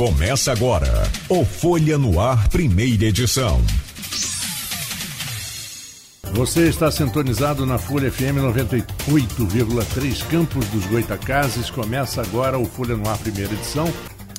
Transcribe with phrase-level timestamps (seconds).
[0.00, 0.90] Começa agora
[1.28, 3.60] o Folha no Ar, primeira edição.
[6.32, 11.68] Você está sintonizado na Folha FM 98,3 Campos dos Goitacazes.
[11.68, 13.92] Começa agora o Folha no Ar, primeira edição.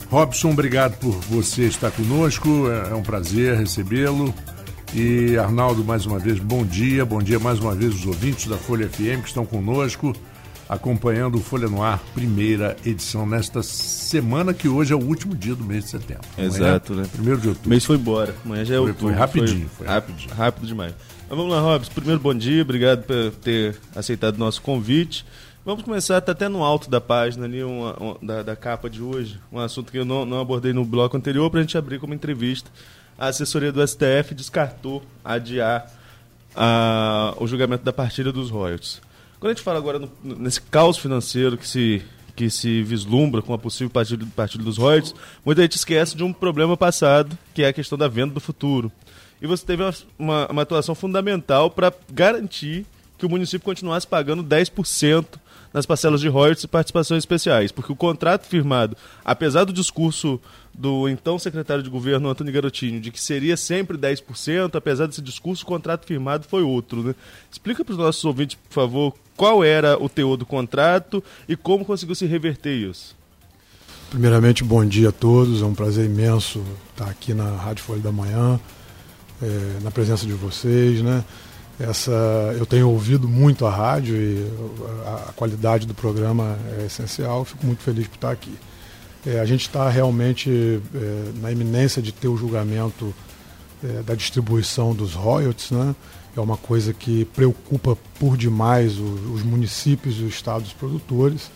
[0.10, 2.68] Robson, obrigado por você estar conosco.
[2.90, 4.34] É um prazer recebê-lo.
[4.96, 7.06] E Arnaldo, mais uma vez, bom dia.
[7.06, 10.12] Bom dia mais uma vez os ouvintes da Folha FM que estão conosco
[10.72, 15.54] acompanhando o Folha no Ar, primeira edição, nesta semana que hoje é o último dia
[15.54, 16.24] do mês de setembro.
[16.38, 17.06] Exato, né?
[17.12, 17.68] Primeiro de outubro.
[17.68, 19.08] O mês foi embora, amanhã já é Foi- outubro.
[19.10, 20.34] foi rapidinho, foi rápido, rapidinho.
[20.36, 20.94] rápido demais.
[21.30, 21.92] Mas vamos lá, Robson.
[21.94, 25.26] Primeiro, bom dia, obrigado por ter aceitado o nosso convite.
[25.66, 29.02] Vamos começar, tá até no alto da página ali, uma- uma- da, da capa de
[29.02, 32.00] hoje, um assunto que eu não, não abordei no bloco anterior, para a gente abrir
[32.00, 32.72] como entrevista.
[33.20, 35.86] A assessoria do STF descartou adiar
[36.56, 39.02] a- o julgamento da partilha dos royalties.
[39.42, 42.04] Quando a gente fala agora no- nesse caos financeiro que se,
[42.36, 46.32] que se vislumbra com a possível partilha, partilha dos royalties, muita gente esquece de um
[46.32, 48.92] problema passado, que é a questão da venda do futuro.
[49.42, 52.86] E você teve uma, uma, uma atuação fundamental para garantir
[53.18, 55.26] que o município continuasse pagando 10%
[55.74, 60.40] nas parcelas de royalties e participações especiais, porque o contrato firmado, apesar do discurso
[60.74, 65.64] do então secretário de governo Antônio Garotinho de que seria sempre 10%, apesar desse discurso,
[65.64, 67.16] o contrato firmado foi outro, né?
[67.52, 71.84] Explica para os nossos ouvintes, por favor, qual era o teor do contrato e como
[71.84, 73.16] conseguiu se reverter isso.
[74.12, 75.64] Primeiramente, bom dia a todos.
[75.64, 76.62] É um prazer imenso
[76.92, 78.60] estar aqui na Rádio Folha da Manhã,
[79.42, 81.24] eh, na presença de vocês, né?
[81.80, 82.12] Essa,
[82.56, 84.48] eu tenho ouvido muito a rádio e
[85.08, 87.44] a, a qualidade do programa é essencial.
[87.44, 88.54] Fico muito feliz por estar aqui.
[89.26, 90.52] Eh, a gente está realmente
[90.94, 93.12] eh, na iminência de ter o julgamento
[93.84, 95.96] eh, da distribuição dos royalties, né?
[96.36, 101.52] É uma coisa que preocupa por demais os municípios e os estados produtores.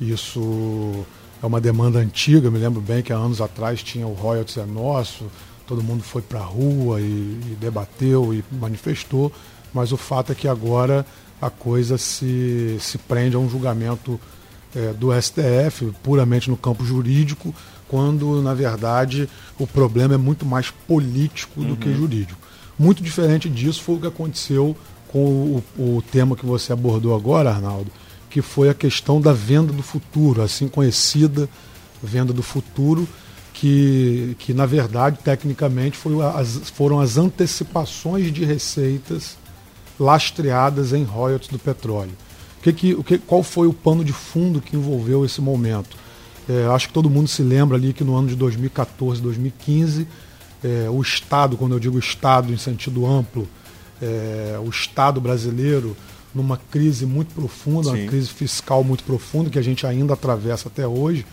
[0.00, 1.04] Isso
[1.42, 4.64] é uma demanda antiga, me lembro bem que há anos atrás tinha o royalties é
[4.64, 5.26] nosso,
[5.66, 9.32] todo mundo foi para a rua e, e debateu e manifestou,
[9.74, 11.04] mas o fato é que agora
[11.40, 14.20] a coisa se, se prende a um julgamento
[14.74, 17.52] eh, do STF, puramente no campo jurídico,
[17.88, 22.40] quando, na verdade, o problema é muito mais político do que jurídico.
[22.78, 24.76] Muito diferente disso foi o que aconteceu
[25.08, 27.90] com o, o tema que você abordou agora, Arnaldo,
[28.30, 31.48] que foi a questão da venda do futuro, assim conhecida
[32.02, 33.06] venda do futuro,
[33.52, 39.36] que, que na verdade, tecnicamente, foi as- foram as antecipações de receitas
[40.00, 42.12] lastreadas em royalties do petróleo.
[42.58, 45.96] O que que, o que, qual foi o pano de fundo que envolveu esse momento?
[46.48, 50.08] É, acho que todo mundo se lembra ali que no ano de 2014, 2015,
[50.62, 53.48] é, o Estado, quando eu digo Estado em sentido amplo,
[54.00, 55.96] é, o Estado brasileiro
[56.34, 58.00] numa crise muito profunda, Sim.
[58.00, 61.26] uma crise fiscal muito profunda que a gente ainda atravessa até hoje.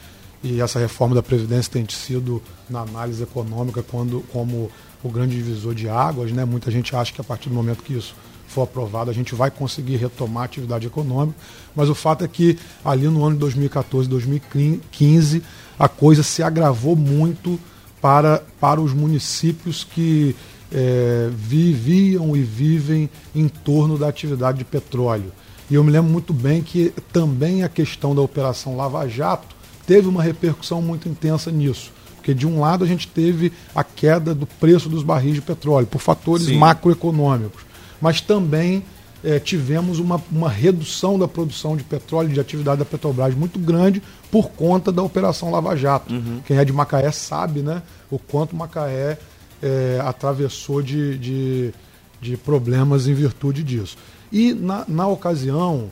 [0.44, 4.72] E essa reforma da Previdência tem sido, na análise econômica, quando, como
[5.04, 6.32] o grande divisor de águas.
[6.32, 6.46] Né?
[6.46, 8.16] Muita gente acha que a partir do momento que isso
[8.48, 11.38] for aprovado, a gente vai conseguir retomar a atividade econômica.
[11.76, 15.44] Mas o fato é que ali no ano de 2014, 2015,
[15.78, 17.60] a coisa se agravou muito
[18.02, 20.36] para, para os municípios que
[20.72, 25.32] eh, viviam e vivem em torno da atividade de petróleo.
[25.70, 29.56] E eu me lembro muito bem que também a questão da Operação Lava Jato
[29.86, 31.92] teve uma repercussão muito intensa nisso.
[32.16, 35.88] Porque, de um lado, a gente teve a queda do preço dos barris de petróleo,
[35.88, 36.58] por fatores Sim.
[36.58, 37.64] macroeconômicos.
[38.02, 38.84] Mas também
[39.24, 44.02] eh, tivemos uma, uma redução da produção de petróleo, de atividade da Petrobras muito grande
[44.32, 46.14] por conta da Operação Lava Jato.
[46.46, 49.18] Quem é de Macaé sabe né, o quanto Macaé
[49.62, 51.74] eh, atravessou de, de,
[52.22, 53.98] de problemas em virtude disso.
[54.32, 55.90] E, na, na ocasião,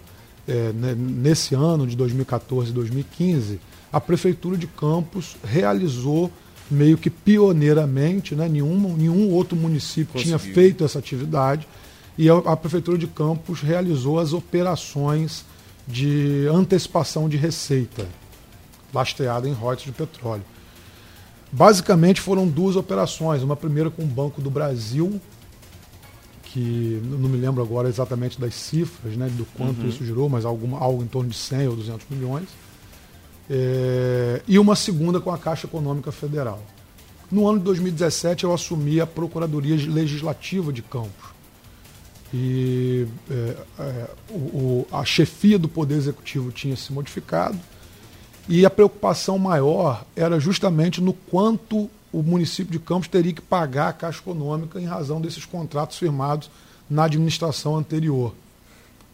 [0.48, 3.60] ne- nesse ano de 2014 e 2015,
[3.92, 6.32] a Prefeitura de Campos realizou
[6.70, 10.54] meio que pioneiramente, né, nenhum, nenhum outro município tinha Conseguiu.
[10.56, 11.68] feito essa atividade,
[12.18, 15.46] e a, Prefeitura de Campos realizou as operações
[15.88, 18.08] de antecipação de receita,
[18.94, 20.44] lastreada em royalties de petróleo.
[21.52, 25.22] Basicamente foram duas operações, uma primeira com o Banco do Brasil,
[26.44, 30.80] que não me lembro agora exatamente das cifras, né, do quanto isso girou, mas alguma,
[30.80, 32.48] algo em torno de 100 ou 200 milhões.
[33.50, 36.62] É, e uma segunda com a Caixa Econômica Federal.
[37.32, 41.37] No ano de 2017, eu assumi a Procuradoria Legislativa de Campos.
[42.34, 47.58] E é, é, o- a chefia do Poder Executivo tinha se modificado
[48.50, 53.90] e a preocupação maior era justamente no quanto o município de Campos teria que pagar
[53.90, 56.50] a Caixa Econômica em razão desses contratos firmados
[56.90, 58.34] na administração anterior.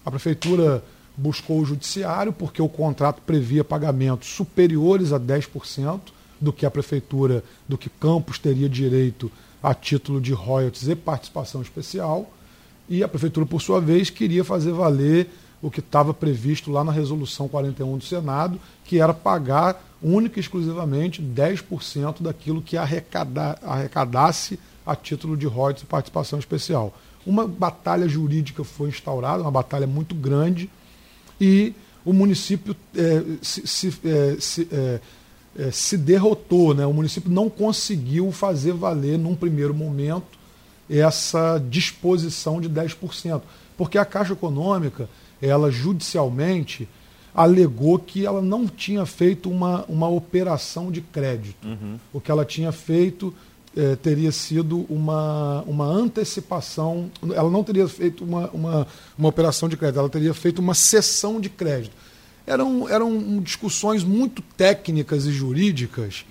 [0.05, 0.83] A prefeitura
[1.15, 5.99] buscou o judiciário porque o contrato previa pagamentos superiores a 10%
[6.41, 9.31] do que a prefeitura, do que Campos teria direito
[9.61, 12.31] a título de royalties e participação especial.
[12.89, 15.29] E a prefeitura, por sua vez, queria fazer valer
[15.61, 20.41] o que estava previsto lá na resolução 41 do Senado, que era pagar única e
[20.41, 26.93] exclusivamente 10% daquilo que arrecada, arrecadasse a título de royalties e participação especial.
[27.25, 30.69] Uma batalha jurídica foi instaurada, uma batalha muito grande,
[31.39, 34.99] e o município é, se, se, é, se, é,
[35.57, 36.85] é, se derrotou, né?
[36.85, 40.37] o município não conseguiu fazer valer, num primeiro momento,
[40.89, 43.41] essa disposição de 10%.
[43.77, 45.09] Porque a Caixa Econômica,
[45.41, 46.87] ela judicialmente
[47.33, 51.67] alegou que ela não tinha feito uma, uma operação de crédito.
[51.67, 51.99] Uhum.
[52.13, 53.33] O que ela tinha feito
[53.75, 58.87] eh, teria sido uma, uma antecipação, ela não teria feito uma, uma,
[59.17, 61.95] uma operação de crédito, ela teria feito uma cessão de crédito.
[62.45, 66.23] Eram, eram discussões muito técnicas e jurídicas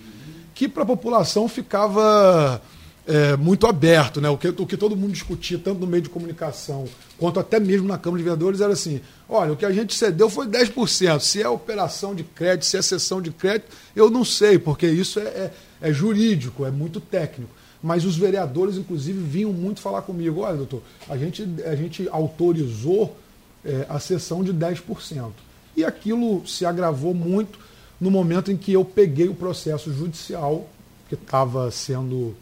[0.54, 2.62] que para a população ficava
[3.06, 4.20] é, muito aberto.
[4.20, 4.28] Né?
[4.28, 6.86] O, que, o que todo mundo discutia, tanto no meio de comunicação
[7.18, 10.28] quanto até mesmo na Câmara de Vereadores, era assim: olha, o que a gente cedeu
[10.28, 11.20] foi 10%.
[11.20, 15.18] Se é operação de crédito, se é cessão de crédito, eu não sei, porque isso
[15.20, 15.50] é, é,
[15.80, 17.52] é jurídico, é muito técnico.
[17.82, 23.16] Mas os vereadores, inclusive, vinham muito falar comigo: olha, doutor, a gente, a gente autorizou
[23.64, 25.30] é, a cessão de 10%.
[25.74, 27.58] E aquilo se agravou muito
[28.00, 30.68] no momento em que eu peguei o processo judicial
[31.08, 32.34] que estava sendo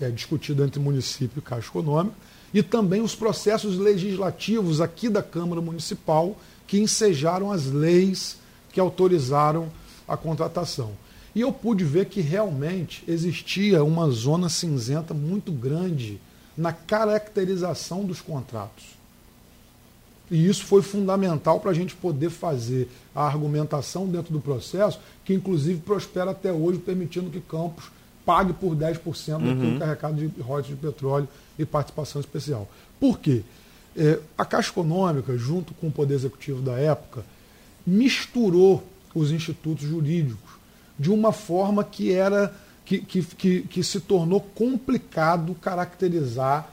[0.00, 2.16] é, discutido entre município e Caixa Econômica,
[2.52, 6.36] e também os processos legislativos aqui da Câmara Municipal
[6.66, 8.38] que ensejaram as leis
[8.72, 9.70] que autorizaram
[10.06, 10.92] a contratação.
[11.34, 16.20] E eu pude ver que realmente existia uma zona cinzenta muito grande
[16.56, 18.84] na caracterização dos contratos.
[20.30, 25.34] E isso foi fundamental para a gente poder fazer a argumentação dentro do processo, que
[25.34, 27.84] inclusive prospera até hoje, permitindo que Campos
[28.30, 29.72] pague por 10% uhum.
[29.72, 31.28] do carregado de royalties de petróleo
[31.58, 32.70] e participação especial.
[33.00, 33.42] Por quê?
[33.96, 37.24] É, a Caixa Econômica, junto com o Poder Executivo da época,
[37.84, 40.52] misturou os institutos jurídicos
[40.96, 42.54] de uma forma que era
[42.84, 46.70] que, que, que, que se tornou complicado caracterizar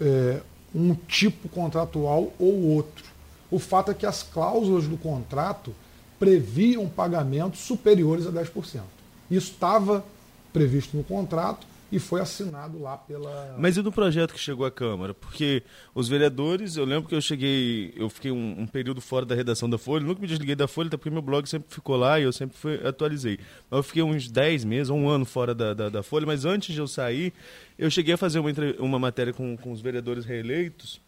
[0.00, 0.42] é,
[0.72, 3.04] um tipo contratual ou outro.
[3.50, 5.74] O fato é que as cláusulas do contrato
[6.20, 8.80] previam pagamentos superiores a 10%.
[9.28, 10.04] Isso estava
[10.54, 13.56] previsto no contrato e foi assinado lá pela.
[13.58, 15.12] Mas e no projeto que chegou à Câmara?
[15.12, 15.62] Porque
[15.94, 19.68] os vereadores, eu lembro que eu cheguei, eu fiquei um, um período fora da redação
[19.68, 22.22] da Folha, nunca me desliguei da Folha, até porque meu blog sempre ficou lá e
[22.22, 23.38] eu sempre fui, atualizei.
[23.70, 26.72] Mas eu fiquei uns 10 meses, um ano fora da, da, da, Folha, mas antes
[26.72, 27.32] de eu sair,
[27.78, 31.00] eu cheguei a fazer uma, uma matéria com, com os vereadores reeleitos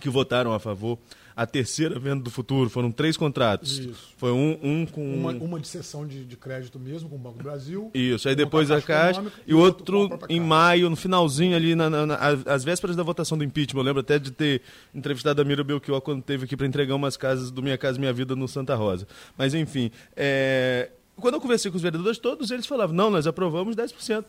[0.00, 0.98] que votaram a favor
[1.34, 2.68] a terceira venda do futuro.
[2.68, 3.78] Foram três contratos.
[3.78, 4.12] Isso.
[4.16, 5.02] Foi um, um com.
[5.14, 7.90] Uma, uma de cessão de, de crédito mesmo com o Banco do Brasil.
[7.94, 9.24] Isso, aí depois a Caixa.
[9.46, 13.02] E o outro, outro em maio, no finalzinho ali, na, na, na, às vésperas da
[13.02, 13.80] votação do impeachment.
[13.80, 14.62] Eu lembro até de ter
[14.94, 18.12] entrevistado a Mira Belchior quando teve aqui para entregar umas casas do Minha Casa Minha
[18.12, 19.06] Vida no Santa Rosa.
[19.36, 19.90] Mas enfim.
[20.16, 20.90] É...
[21.16, 24.24] Quando eu conversei com os vereadores, todos eles falavam: não, nós aprovamos 10%.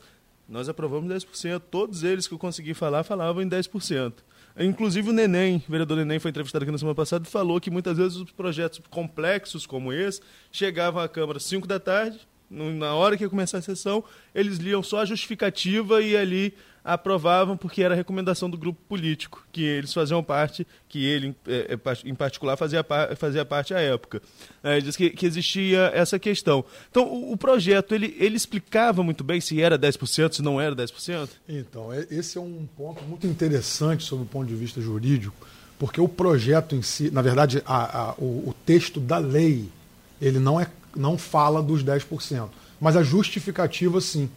[0.48, 1.62] Nós aprovamos 10%.
[1.72, 4.14] Todos eles que eu consegui falar falavam em 10%.
[4.60, 7.72] Inclusive o Neném, o vereador Neném foi entrevistado aqui na semana passada e falou que
[7.72, 10.22] muitas vezes os projetos complexos como esse
[10.52, 12.20] chegavam à Câmara às 5 da tarde,
[12.54, 17.56] na hora que ia começar a sessão, eles liam só a justificativa e ali aprovavam
[17.56, 22.14] porque era recomendação do grupo político, que eles faziam parte, que ele é, é, em
[22.14, 24.22] particular fazia, fazia parte à época.
[24.62, 26.66] É, diz que, que, existia essa questão.
[26.92, 30.76] Então, o, o, projeto, ele, ele explicava muito bem se era 10%, se não era
[30.76, 31.30] 10%?
[31.48, 35.36] Então, é, esse é um ponto muito interessante sob o ponto de vista jurídico,
[35.80, 39.70] porque o projeto em si, na verdade, a, a, o, o texto da lei,
[40.22, 42.48] ele não, é, não fala dos 10%,
[42.80, 44.30] mas a justificativa sim.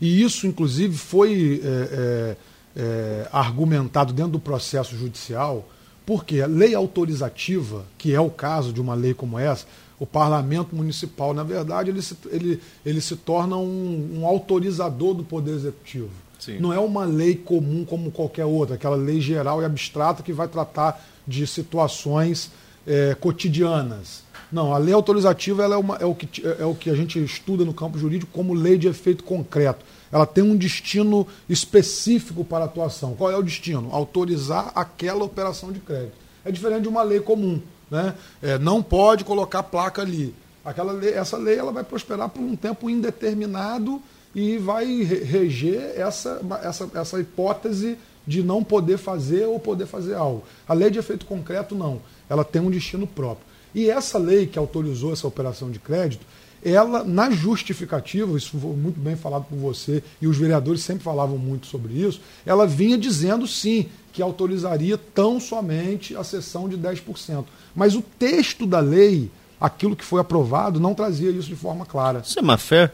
[0.00, 2.36] E isso, inclusive, foi é, é,
[2.76, 5.66] é, argumentado dentro do processo judicial,
[6.04, 9.66] porque a lei autorizativa, que é o caso de uma lei como essa,
[9.98, 15.24] o parlamento municipal, na verdade, ele se, ele, ele se torna um, um autorizador do
[15.24, 16.10] poder executivo.
[16.38, 16.58] Sim.
[16.58, 20.46] Não é uma lei comum como qualquer outra, aquela lei geral e abstrata que vai
[20.46, 22.50] tratar de situações
[22.86, 24.22] é, cotidianas.
[24.50, 27.64] Não, a lei autorizativa é, uma, é, o que, é o que a gente estuda
[27.64, 29.84] no campo jurídico como lei de efeito concreto.
[30.10, 33.14] Ela tem um destino específico para a atuação.
[33.14, 33.88] Qual é o destino?
[33.92, 36.14] Autorizar aquela operação de crédito.
[36.44, 37.60] É diferente de uma lei comum.
[37.90, 38.14] Né?
[38.40, 40.34] É, não pode colocar placa ali.
[40.64, 44.00] Aquela lei, essa lei ela vai prosperar por um tempo indeterminado
[44.34, 50.42] e vai reger essa, essa, essa hipótese de não poder fazer ou poder fazer algo.
[50.68, 52.00] A lei de efeito concreto não.
[52.28, 53.46] Ela tem um destino próprio.
[53.76, 56.24] E essa lei que autorizou essa operação de crédito,
[56.64, 61.36] ela, na justificativa, isso foi muito bem falado por você, e os vereadores sempre falavam
[61.36, 67.44] muito sobre isso, ela vinha dizendo sim que autorizaria tão somente a cessão de 10%.
[67.74, 69.30] Mas o texto da lei,
[69.60, 72.22] aquilo que foi aprovado, não trazia isso de forma clara.
[72.24, 72.90] Isso é má fé?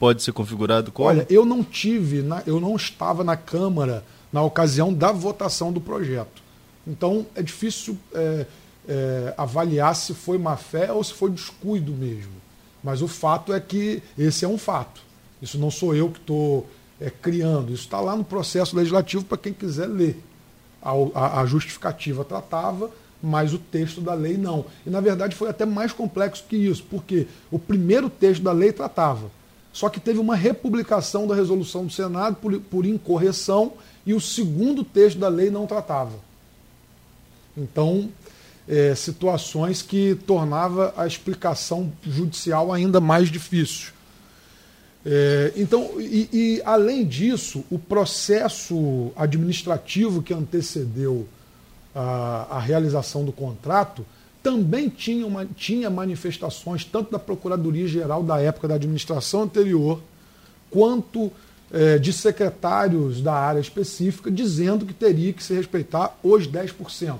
[0.00, 1.08] Pode ser configurado como?
[1.08, 6.42] Olha, eu não tive, eu não estava na Câmara na ocasião da votação do projeto.
[6.84, 8.46] Então é difícil é,
[8.88, 12.32] é, avaliar se foi má fé ou se foi descuido mesmo.
[12.82, 15.00] Mas o fato é que esse é um fato.
[15.40, 16.68] Isso não sou eu que estou
[17.00, 17.72] é, criando.
[17.72, 20.22] Isso está lá no processo legislativo para quem quiser ler.
[20.82, 22.90] A, a, a, justificativa tratava,
[23.22, 24.64] mas o texto da lei não.
[24.84, 28.72] E, na verdade, foi até mais complexo que isso, porque o primeiro texto da lei
[28.72, 29.30] tratava.
[29.72, 33.72] Só que teve uma republicação da resolução do Senado por, por incorreção
[34.04, 36.12] e o segundo texto da lei não tratava.
[37.56, 38.10] Então,
[38.68, 43.92] é, situações que tornava a explicação judicial ainda mais difícil.
[45.04, 51.26] É, então, e, e, além disso, o processo administrativo que antecedeu
[51.94, 54.06] a, a realização do contrato
[54.42, 60.00] também tinha, uma, tinha manifestações tanto da Procuradoria-Geral da época da administração anterior,
[60.70, 61.32] quanto
[61.72, 67.18] é, de secretários da área específica, dizendo que teria que se respeitar os 10%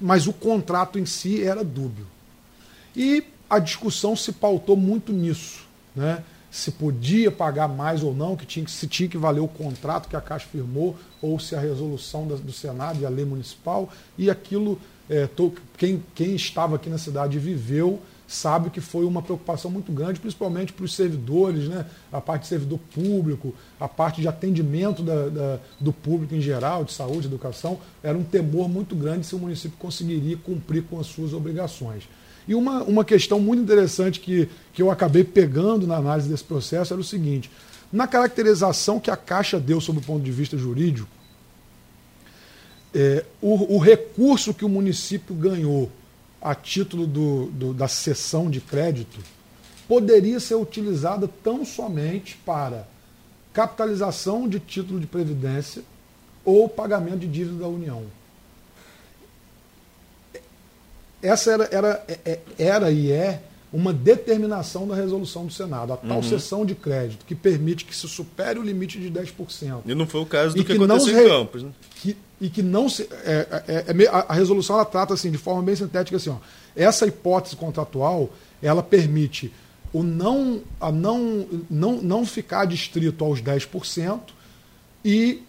[0.00, 2.06] mas o contrato em si era dúbio.
[2.96, 6.22] E a discussão se pautou muito nisso, né?
[6.50, 10.16] se podia pagar mais ou não, que tinha, se tinha que valer o contrato que
[10.16, 13.88] a Caixa firmou, ou se a resolução do Senado e a lei municipal,
[14.18, 15.28] e aquilo, é,
[15.78, 20.72] quem, quem estava aqui na cidade viveu, sabe que foi uma preocupação muito grande, principalmente
[20.72, 21.84] para os servidores, né?
[22.12, 26.84] a parte de servidor público, a parte de atendimento da, da, do público em geral,
[26.84, 31.08] de saúde, educação, era um temor muito grande se o município conseguiria cumprir com as
[31.08, 32.04] suas obrigações.
[32.46, 36.92] E uma, uma questão muito interessante que, que eu acabei pegando na análise desse processo
[36.94, 37.50] era o seguinte:
[37.92, 41.08] na caracterização que a Caixa deu sob o ponto de vista jurídico,
[42.94, 45.90] é, o, o recurso que o município ganhou
[46.40, 49.20] a título do, do, da cessão de crédito
[49.86, 52.86] poderia ser utilizada tão somente para
[53.52, 55.82] capitalização de título de previdência
[56.44, 58.04] ou pagamento de dívida da União.
[61.22, 65.96] Essa era, era, é, é, era e é uma determinação da resolução do Senado, a
[65.96, 66.22] tal uhum.
[66.22, 69.82] cessão de crédito, que permite que se supere o limite de 10%.
[69.86, 71.62] E não foi o caso do que, que, aconteceu em Campos.
[71.62, 71.70] Né?
[71.94, 73.08] Que, e que não se.
[73.24, 76.36] É, é, é, a resolução ela trata assim, de forma bem sintética assim, ó,
[76.74, 78.30] essa hipótese contratual
[78.62, 79.52] ela permite
[79.92, 84.20] o não, a não, não, não ficar distrito aos 10%
[85.04, 85.42] e,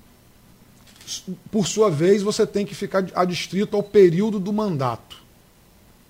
[1.52, 5.21] por sua vez, você tem que ficar adstrito ao período do mandato.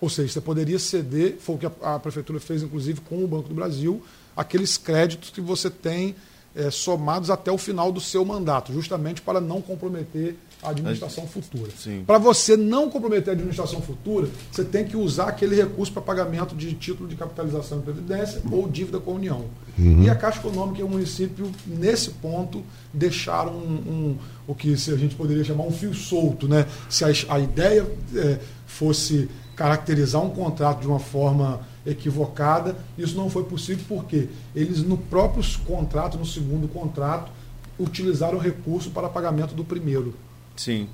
[0.01, 3.27] Ou seja, você poderia ceder, foi o que a, a Prefeitura fez, inclusive, com o
[3.27, 4.01] Banco do Brasil,
[4.36, 6.15] aqueles créditos que você tem
[6.55, 11.72] é, somados até o final do seu mandato, justamente para não comprometer a administração futura.
[12.05, 16.55] Para você não comprometer a administração futura, você tem que usar aquele recurso para pagamento
[16.55, 19.46] de título de capitalização de previdência ou dívida com a União.
[19.77, 20.03] Uhum.
[20.03, 24.98] E a Caixa Econômica e o município, nesse ponto, deixaram um, um, o que a
[24.98, 26.48] gente poderia chamar um fio solto.
[26.48, 26.67] Né?
[26.89, 33.29] Se a, a ideia é, fosse caracterizar um contrato de uma forma equivocada, isso não
[33.29, 37.31] foi possível porque eles, no próprio contrato, no segundo contrato,
[37.79, 40.13] utilizaram o recurso para pagamento do primeiro.
[40.55, 40.88] Sim.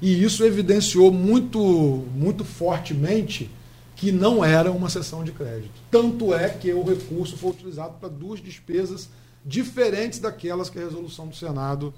[0.00, 1.60] E isso evidenciou muito,
[2.14, 3.48] muito fortemente
[3.94, 5.80] que não era uma sessão de crédito.
[5.90, 9.08] Tanto é que o recurso foi utilizado para duas despesas
[9.44, 11.94] diferentes daquelas que a resolução do Senado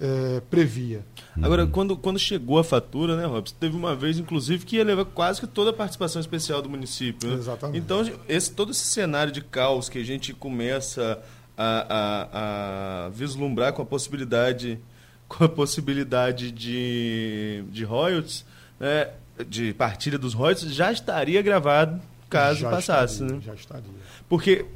[0.00, 1.04] é, previa.
[1.40, 1.70] Agora, uhum.
[1.70, 5.40] quando, quando chegou a fatura, né, Robson, teve uma vez, inclusive, que ia levar quase
[5.40, 7.28] que toda a participação especial do município.
[7.28, 7.34] Né?
[7.36, 7.78] Exatamente.
[7.78, 11.20] Então, esse, todo esse cenário de caos que a gente começa
[11.56, 14.78] a, a, a vislumbrar com a possibilidade
[15.28, 18.44] com a possibilidade de, de royalties,
[18.78, 19.10] né,
[19.48, 22.00] de partilha dos royalties, já estaria gravado
[22.30, 23.14] caso já passasse.
[23.14, 23.42] Estaria, né?
[23.44, 23.90] Já estaria.
[24.28, 24.66] Porque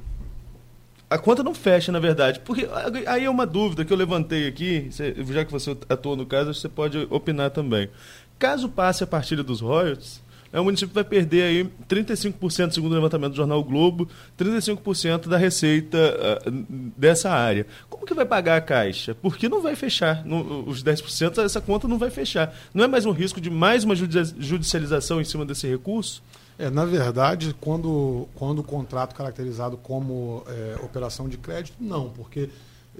[1.10, 2.40] a conta não fecha, na verdade.
[2.40, 2.68] Porque
[3.06, 6.68] aí é uma dúvida que eu levantei aqui, já que você atua no caso, você
[6.68, 7.90] pode opinar também.
[8.38, 12.94] Caso passe a partilha dos royalties, é, o município vai perder aí 35%, segundo o
[12.94, 16.50] levantamento do jornal Globo, 35% da receita uh,
[16.96, 17.66] dessa área.
[17.88, 19.14] Como que vai pagar a Caixa?
[19.14, 20.24] Porque não vai fechar.
[20.66, 22.52] Os 10%, essa conta não vai fechar.
[22.74, 26.22] Não é mais um risco de mais uma judicialização em cima desse recurso?
[26.60, 32.50] É, na verdade, quando, quando o contrato caracterizado como é, operação de crédito, não, porque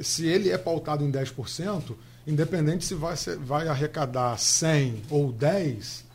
[0.00, 1.95] se ele é pautado em 10%,
[2.26, 6.07] independente se vai, vai arrecadar 100 ou 10,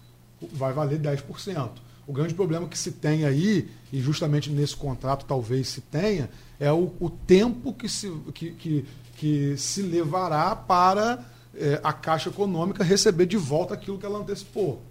[0.54, 1.70] vai valer 10%.
[2.08, 6.72] O grande problema que se tem aí, e justamente nesse contrato talvez se tenha, é
[6.72, 8.86] o, o tempo que se, que, que,
[9.18, 11.24] que se levará para
[11.54, 14.82] é, a Caixa Econômica receber de volta aquilo que ela antecipou.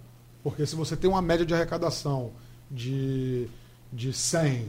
[0.41, 2.31] Porque se você tem uma média de arrecadação
[2.69, 3.47] de,
[3.91, 4.67] de 100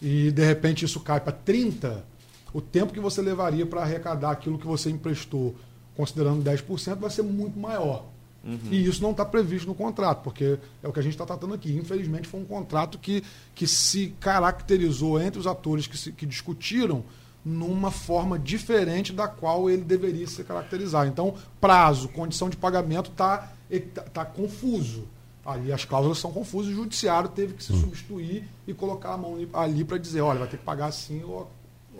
[0.00, 2.04] e de repente isso cai para 30,
[2.52, 5.54] o tempo que você levaria para arrecadar aquilo que você emprestou,
[5.96, 8.06] considerando 10%, vai ser muito maior.
[8.44, 8.58] Uhum.
[8.70, 11.54] E isso não está previsto no contrato, porque é o que a gente está tratando
[11.54, 11.72] aqui.
[11.72, 13.22] Infelizmente, foi um contrato que,
[13.54, 17.04] que se caracterizou entre os atores que, se, que discutiram
[17.44, 21.06] numa forma diferente da qual ele deveria se caracterizar.
[21.06, 23.52] Então, prazo, condição de pagamento está
[23.94, 25.04] tá, tá confuso.
[25.44, 27.80] Ali as cláusulas são confusas, o judiciário teve que se hum.
[27.80, 31.50] substituir e colocar a mão ali para dizer, olha, vai ter que pagar assim ou,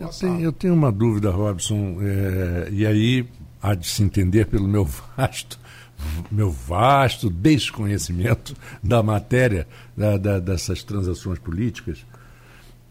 [0.01, 3.27] eu tenho, eu tenho, uma dúvida, Robson, é, e aí
[3.61, 5.59] há de se entender pelo meu vasto,
[6.31, 12.05] meu vasto desconhecimento da matéria da, da, dessas transações políticas.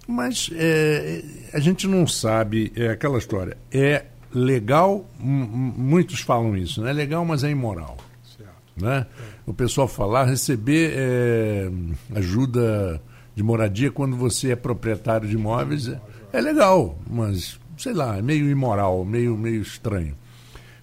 [0.07, 6.87] Mas é, a gente não sabe, é aquela história, é legal, muitos falam isso, não
[6.87, 7.97] é legal, mas é imoral.
[8.37, 8.51] Certo.
[8.77, 9.05] Né?
[9.09, 9.40] É.
[9.51, 11.69] O pessoal falar, receber é,
[12.15, 13.01] ajuda
[13.35, 15.99] de moradia quando você é proprietário de imóveis é,
[16.31, 20.15] é legal, mas sei lá, é meio imoral, meio, meio estranho.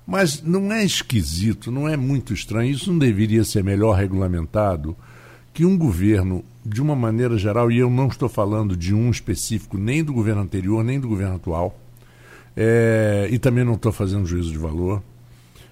[0.06, 4.94] Mas não é esquisito, não é muito estranho, isso não deveria ser melhor regulamentado
[5.54, 9.78] que um governo de uma maneira geral, e eu não estou falando de um específico,
[9.78, 11.80] nem do governo anterior, nem do governo atual,
[12.54, 15.02] é, e também não estou fazendo juízo de valor,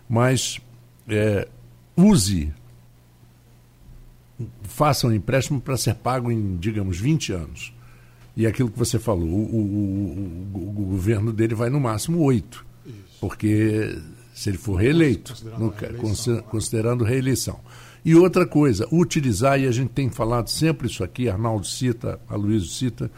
[0.09, 0.59] mas
[1.07, 1.47] é,
[1.95, 2.55] use,
[4.63, 7.73] faça um empréstimo para ser pago em, digamos, 20 anos.
[8.37, 12.67] E aquilo que você falou, o, o, o, o governo dele vai no máximo oito,
[13.19, 13.99] porque
[14.35, 17.61] se ele for reeleito, considerando, no, reeleição, considerando reeleição.
[18.05, 22.69] E outra coisa, utilizar, e a gente tem falado sempre isso aqui, Arnaldo cita, Aloysio
[22.69, 23.11] cita,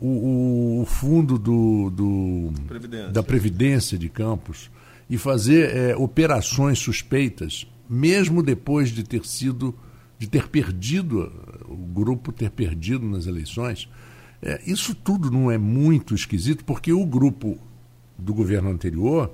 [0.00, 3.08] o, o fundo do, do Previdência.
[3.10, 4.70] da Previdência de Campos
[5.08, 9.74] e fazer é, operações suspeitas, mesmo depois de ter sido,
[10.20, 11.32] de ter perdido,
[11.66, 13.88] o grupo ter perdido nas eleições.
[14.42, 17.58] É, isso tudo não é muito esquisito, porque o grupo
[18.18, 19.32] do governo anterior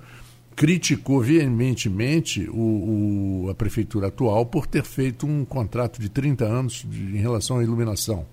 [0.55, 6.87] criticou veementemente o, o, a prefeitura atual por ter feito um contrato de 30 anos
[6.88, 8.25] de, em relação à iluminação.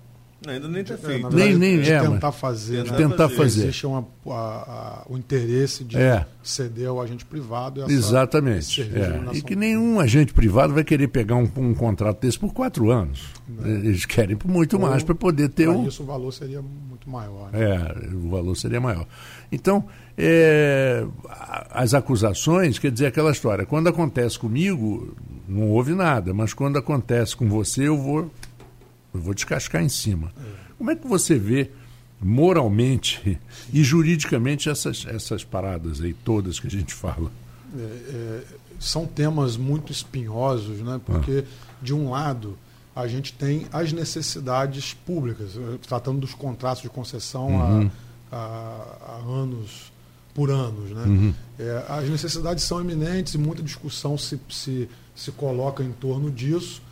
[0.46, 1.30] Ainda nem está feito.
[1.34, 2.84] nem, nem de é, tentar fazer.
[2.84, 2.96] De né?
[2.96, 3.62] tentar fazer.
[3.62, 6.26] Existe uma, a, a, o interesse de é.
[6.42, 7.82] ceder ao agente privado.
[7.82, 8.82] Essa, Exatamente.
[8.82, 9.36] É.
[9.36, 13.26] E que nenhum agente privado vai querer pegar um, um contrato desse por quatro anos.
[13.48, 13.66] Não.
[13.66, 15.86] Eles querem muito Ou, mais para poder ter um.
[15.86, 17.50] isso o valor seria muito maior.
[17.52, 17.60] Né?
[17.62, 19.06] É, o valor seria maior.
[19.50, 19.84] Então,
[20.16, 21.04] é,
[21.70, 25.14] as acusações, quer dizer aquela história, quando acontece comigo,
[25.48, 28.30] não houve nada, mas quando acontece com você, eu vou,
[29.14, 30.32] eu vou descascar em cima.
[30.76, 31.70] Como é que você vê
[32.20, 33.38] moralmente
[33.72, 37.30] e juridicamente essas, essas paradas aí todas que a gente fala?
[37.76, 38.44] É, é,
[38.78, 41.00] são temas muito espinhosos, né?
[41.04, 41.74] porque, ah.
[41.82, 42.56] de um lado,
[42.94, 45.52] a gente tem as necessidades públicas,
[45.86, 47.90] tratando dos contratos de concessão uhum.
[48.30, 49.92] há, há, anos
[50.32, 50.90] por anos.
[50.90, 51.04] Né?
[51.04, 51.34] Uhum.
[51.58, 56.82] É, as necessidades são eminentes e muita discussão se, se, se coloca em torno disso.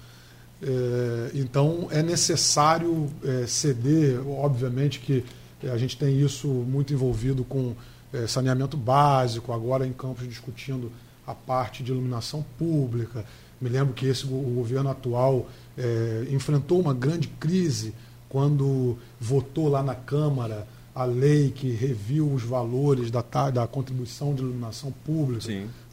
[0.62, 5.24] É, então é necessário é, ceder, obviamente que
[5.64, 7.74] a gente tem isso muito envolvido com
[8.12, 10.90] é, saneamento básico, agora em Campos discutindo
[11.26, 13.24] a parte de iluminação pública.
[13.60, 15.48] Me lembro que esse, o governo atual
[15.78, 17.94] é, enfrentou uma grande crise
[18.28, 24.42] quando votou lá na Câmara a lei que reviu os valores da, da contribuição de
[24.42, 25.46] iluminação pública.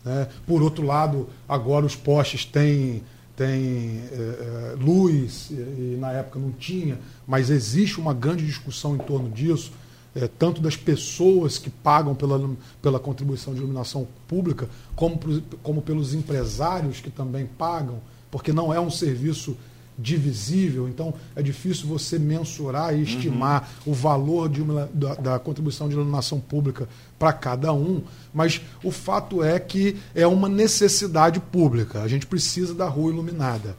[0.03, 0.27] Né?
[0.45, 3.03] Por outro lado, agora os postes têm,
[3.39, 8.95] têm é, é, luz, e, e, na época não tinha, mas existe uma grande discussão
[8.95, 9.71] em torno disso,
[10.13, 12.49] é, tanto das pessoas que pagam pela,
[12.81, 15.17] pela contribuição de iluminação pública, como,
[15.63, 19.55] como pelos empresários que também pagam, porque não é um serviço
[20.01, 23.91] divisível, então é difícil você mensurar e estimar uhum.
[23.91, 28.01] o valor de uma, da, da, contribuição de iluminação pública para cada um,
[28.33, 33.75] mas o fato é que é uma necessidade pública, a gente precisa da rua iluminada.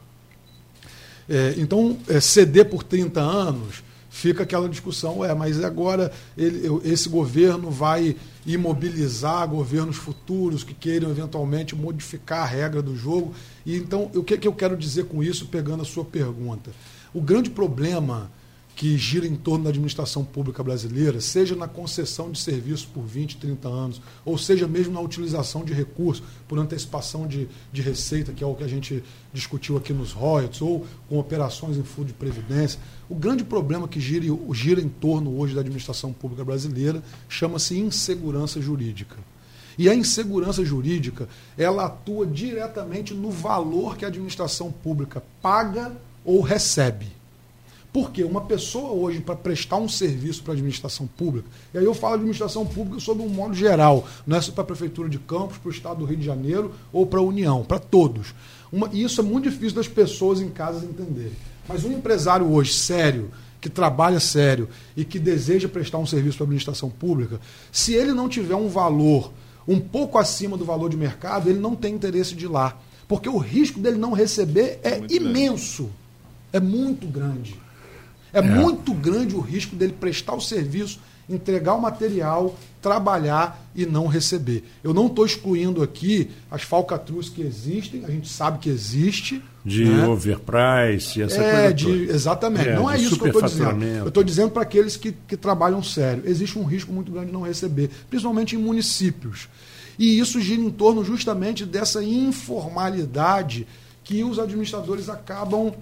[1.27, 7.09] É, então, é, ceder por 30 anos, fica aquela discussão, é, mas agora ele, esse
[7.09, 13.33] governo vai imobilizar governos futuros que queiram eventualmente modificar a regra do jogo.
[13.65, 16.71] E então, o que, que eu quero dizer com isso, pegando a sua pergunta?
[17.13, 18.31] O grande problema
[18.75, 23.37] que gira em torno da administração pública brasileira, seja na concessão de serviços por 20,
[23.37, 28.43] 30 anos, ou seja mesmo na utilização de recursos por antecipação de, de receita, que
[28.43, 32.13] é o que a gente discutiu aqui nos royalties, ou com operações em fundo de
[32.13, 32.79] previdência.
[33.11, 38.61] O grande problema que gira, gira em torno hoje da administração pública brasileira chama-se insegurança
[38.61, 39.17] jurídica.
[39.77, 45.91] E a insegurança jurídica, ela atua diretamente no valor que a administração pública paga
[46.23, 47.07] ou recebe.
[47.91, 51.93] Porque uma pessoa hoje, para prestar um serviço para a administração pública, e aí eu
[51.93, 55.57] falo administração pública sob um modo geral, não é só para a Prefeitura de Campos,
[55.57, 58.33] para o Estado do Rio de Janeiro ou para a União, para todos.
[58.71, 61.50] Uma, e isso é muito difícil das pessoas em casa entenderem.
[61.71, 66.45] Mas um empresário hoje sério, que trabalha sério e que deseja prestar um serviço para
[66.45, 67.39] a administração pública,
[67.71, 69.31] se ele não tiver um valor
[69.67, 72.77] um pouco acima do valor de mercado, ele não tem interesse de ir lá.
[73.07, 75.83] Porque o risco dele não receber é, é imenso.
[75.83, 75.95] Grande.
[76.53, 77.55] É muito grande.
[78.33, 80.99] É, é, muito grande o risco dele prestar o serviço,
[81.33, 84.63] entregar o material, trabalhar e não receber.
[84.83, 89.41] Eu não estou excluindo aqui as falcatruas que existem, a gente sabe que existe.
[89.63, 90.07] De né?
[90.07, 91.73] overprice, essa é, coisa.
[91.73, 92.69] De, exatamente.
[92.69, 93.83] É, não é isso que eu estou dizendo.
[93.83, 96.23] Eu estou dizendo para aqueles que, que trabalham sério.
[96.25, 99.47] Existe um risco muito grande de não receber, principalmente em municípios.
[99.99, 103.67] E isso gira em torno justamente dessa informalidade
[104.03, 105.73] que os administradores acabam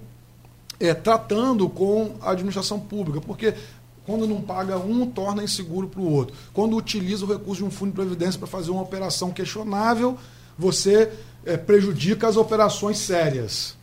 [0.80, 3.54] é, tratando com a administração pública, porque
[4.06, 6.34] quando não paga um, torna inseguro para o outro.
[6.52, 10.18] Quando utiliza o recurso de um fundo de previdência para fazer uma operação questionável,
[10.58, 11.12] você
[11.44, 13.76] é, prejudica as operações sérias.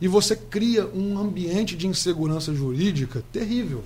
[0.00, 3.84] E você cria um ambiente de insegurança jurídica terrível,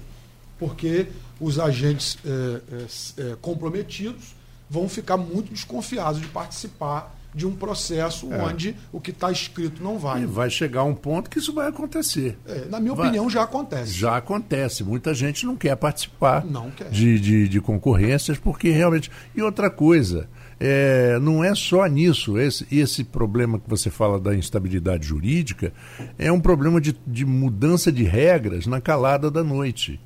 [0.59, 1.09] porque
[1.40, 4.35] os agentes é, é, comprometidos
[4.68, 8.42] vão ficar muito desconfiados de participar de um processo é.
[8.42, 10.22] onde o que está escrito não vai.
[10.22, 12.36] E vai chegar um ponto que isso vai acontecer.
[12.46, 13.06] É, na minha vai.
[13.06, 13.92] opinião, já acontece.
[13.92, 14.82] Já acontece.
[14.82, 16.90] Muita gente não quer participar não quer.
[16.90, 19.10] De, de, de concorrências, porque realmente.
[19.34, 20.28] E outra coisa.
[20.60, 22.36] É, não é só nisso.
[22.36, 25.72] Esse, esse problema que você fala da instabilidade jurídica
[26.18, 30.00] é um problema de, de mudança de regras na calada da noite.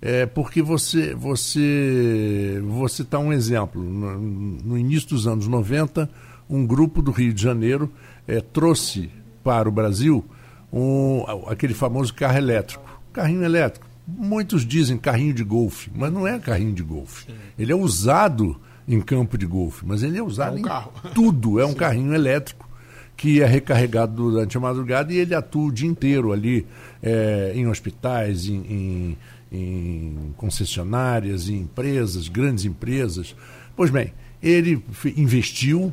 [0.00, 3.82] É porque você você vou citar um exemplo.
[3.82, 6.08] No, no início dos anos 90,
[6.48, 7.92] um grupo do Rio de Janeiro
[8.26, 9.10] é, trouxe
[9.42, 10.24] para o Brasil
[10.72, 13.00] um, aquele famoso carro elétrico.
[13.12, 13.86] Carrinho elétrico.
[14.06, 17.26] Muitos dizem carrinho de golfe, mas não é carrinho de golfe.
[17.26, 17.34] Sim.
[17.58, 20.92] Ele é usado em campo de golfe, mas ele é usado é um em carro.
[21.14, 21.60] tudo.
[21.60, 21.76] É um Sim.
[21.76, 22.68] carrinho elétrico
[23.16, 26.64] que é recarregado durante a madrugada e ele atua o dia inteiro ali
[27.02, 29.18] é, em hospitais, em, em,
[29.50, 33.34] em concessionárias, em empresas, grandes empresas.
[33.76, 34.82] Pois bem, ele
[35.16, 35.92] investiu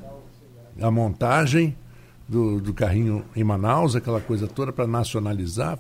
[0.80, 1.76] a montagem
[2.28, 5.80] do, do carrinho em Manaus, aquela coisa toda para nacionalizar,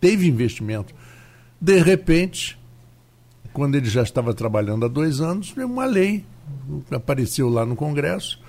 [0.00, 0.94] teve investimento.
[1.60, 2.58] De repente,
[3.52, 6.24] quando ele já estava trabalhando há dois anos, uma lei
[6.90, 8.40] apareceu lá no Congresso,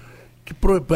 [0.43, 0.55] que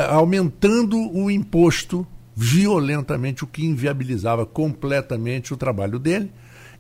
[0.10, 6.32] aumentando o imposto violentamente, o que inviabilizava completamente o trabalho dele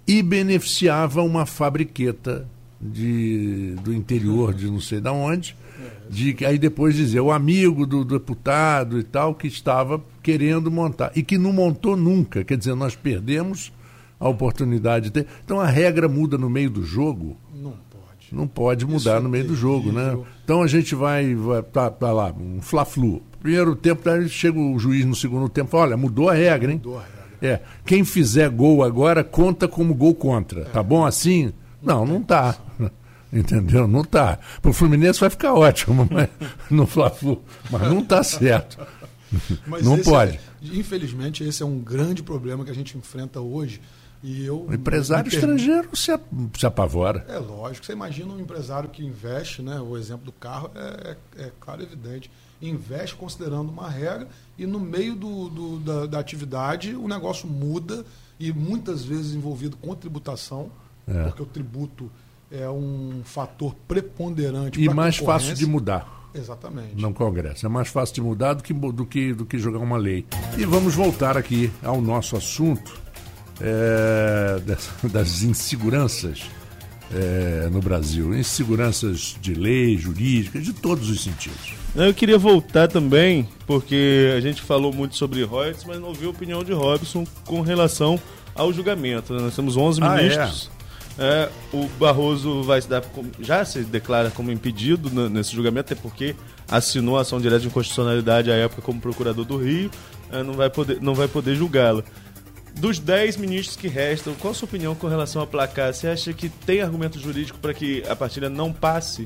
[0.08, 2.48] e beneficiava uma fabriqueta
[2.80, 5.56] de, do interior de não sei de onde,
[6.10, 11.12] de aí depois dizer o amigo do, do deputado e tal que estava querendo montar
[11.16, 13.72] e que não montou nunca, quer dizer, nós perdemos
[14.20, 15.28] a oportunidade de ter.
[15.44, 17.38] Então a regra muda no meio do jogo.
[17.54, 18.28] Não pode.
[18.32, 20.18] Não pode mudar Isso no meio é do jogo, né?
[20.44, 23.22] Então a gente vai, vai tá, tá lá, um fla-flu.
[23.40, 26.78] Primeiro tempo, chega o juiz no segundo tempo, fala, olha, mudou a regra, hein?
[26.78, 27.16] Mudou a regra.
[27.42, 30.62] É, quem fizer gol agora conta como gol contra.
[30.62, 30.66] É.
[30.66, 31.54] Tá bom assim?
[31.82, 32.58] Não, não tá.
[33.36, 33.86] Entendeu?
[33.88, 34.40] Não tá.
[34.62, 36.30] Para o Fluminense vai ficar ótimo mas,
[36.70, 38.78] no Fla-Flu, mas não está certo.
[39.68, 40.38] Mas não pode.
[40.38, 40.40] É,
[40.78, 43.82] infelizmente, esse é um grande problema que a gente enfrenta hoje.
[44.24, 46.12] E eu, o empresário estrangeiro se,
[46.58, 47.26] se apavora.
[47.28, 47.86] É lógico.
[47.86, 49.80] Você imagina um empresário que investe, né?
[49.80, 52.32] o exemplo do carro é, é, é claro e evidente.
[52.62, 58.06] Investe considerando uma regra e no meio do, do da, da, atividade o negócio muda
[58.40, 60.72] e muitas vezes envolvido com tributação,
[61.06, 61.24] é.
[61.26, 62.10] porque o tributo
[62.52, 64.82] é um fator preponderante.
[64.82, 66.16] E mais fácil de mudar.
[66.34, 67.02] Exatamente.
[67.02, 67.66] No Congresso.
[67.66, 70.26] É mais fácil de mudar do que, do que, do que jogar uma lei.
[70.58, 73.00] E vamos voltar aqui ao nosso assunto
[73.62, 76.44] é, das, das, inseguranças
[77.14, 78.38] é, no Brasil.
[78.38, 81.74] Inseguranças de lei, jurídicas, de todos os sentidos.
[81.96, 86.32] Eu queria voltar também, porque a gente falou muito sobre royalties, mas não ouviu a
[86.32, 88.20] opinião de Robson com relação
[88.54, 89.34] ao julgamento.
[89.34, 90.75] Nós temos 11 ah, é?
[91.18, 93.04] É, o Barroso vai se dar,
[93.40, 96.36] já se declara como impedido nesse julgamento, até porque
[96.70, 99.90] assinou a ação direta de inconstitucionalidade à época como procurador do Rio,
[100.32, 102.04] é, não vai poder, não vai poder julgá-la.
[102.74, 105.94] Dos 10 ministros que restam, qual a sua opinião com relação a placar?
[105.94, 109.26] Você acha que tem argumento jurídico para que a partilha não passe?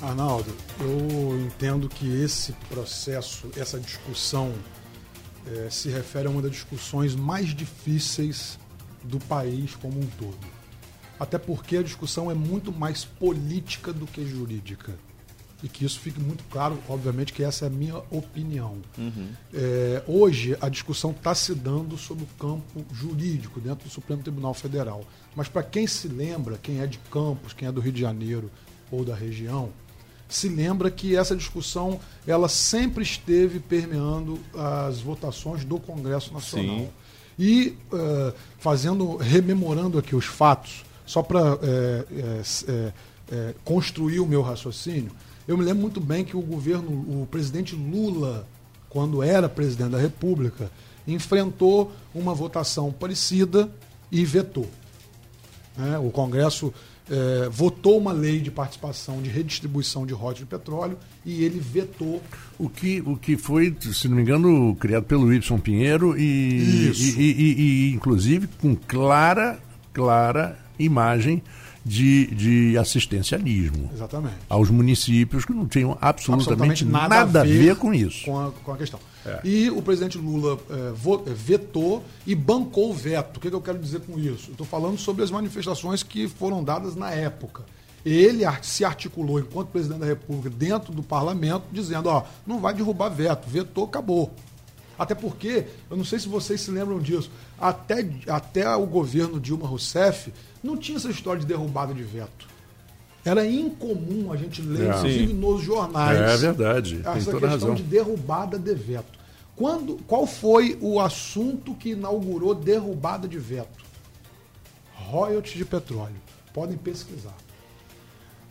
[0.00, 4.54] Arnaldo, eu entendo que esse processo, essa discussão,
[5.46, 8.58] é, se refere a uma das discussões mais difíceis
[9.02, 10.55] do país como um todo.
[11.18, 14.94] Até porque a discussão é muito mais política do que jurídica.
[15.62, 18.76] E que isso fique muito claro, obviamente, que essa é a minha opinião.
[18.98, 19.28] Uhum.
[19.54, 24.52] É, hoje, a discussão está se dando sobre o campo jurídico, dentro do Supremo Tribunal
[24.52, 25.02] Federal.
[25.34, 28.50] Mas, para quem se lembra, quem é de Campos, quem é do Rio de Janeiro
[28.90, 29.70] ou da região,
[30.28, 36.78] se lembra que essa discussão ela sempre esteve permeando as votações do Congresso Nacional.
[36.80, 36.88] Sim.
[37.38, 42.04] E uh, fazendo, rememorando aqui os fatos, só para é,
[42.68, 42.92] é,
[43.32, 45.12] é, construir o meu raciocínio,
[45.46, 48.46] eu me lembro muito bem que o governo, o presidente Lula,
[48.90, 50.70] quando era presidente da República,
[51.06, 53.70] enfrentou uma votação parecida
[54.10, 54.68] e vetou.
[55.76, 55.98] Né?
[55.98, 56.74] O Congresso
[57.08, 62.20] é, votou uma lei de participação de redistribuição de rotas de petróleo e ele vetou.
[62.58, 67.20] O que, o que foi, se não me engano, criado pelo Y Pinheiro e, e,
[67.20, 67.54] e,
[67.90, 69.60] e, inclusive com clara,
[69.92, 71.42] clara imagem
[71.86, 73.88] de, de assistencialismo.
[73.94, 74.34] Exatamente.
[74.48, 78.24] Aos municípios que não tinham absolutamente, absolutamente nada, nada, a ver, ver com isso.
[78.24, 78.98] Com a, com a questão.
[79.24, 79.40] É.
[79.44, 80.92] E o presidente Lula é,
[81.32, 83.36] vetou e bancou o veto.
[83.36, 84.50] O que, que eu quero dizer com isso?
[84.50, 87.62] Estou falando sobre as manifestações que foram dadas na época.
[88.04, 93.08] Ele se articulou enquanto presidente da República dentro do parlamento, dizendo: ó, não vai derrubar
[93.08, 94.32] veto, vetou, acabou.
[94.98, 99.66] Até porque, eu não sei se vocês se lembram disso, até, até o governo Dilma
[99.66, 100.32] Rousseff
[100.66, 102.46] não tinha essa história de derrubada de veto.
[103.24, 106.18] Era incomum a gente ler, é, inclusive nos jornais.
[106.18, 107.00] É verdade.
[107.04, 107.74] Essa questão razão.
[107.74, 109.18] de derrubada de veto.
[109.56, 113.84] Quando, qual foi o assunto que inaugurou derrubada de veto?
[114.94, 116.16] Royalties de petróleo.
[116.52, 117.34] Podem pesquisar.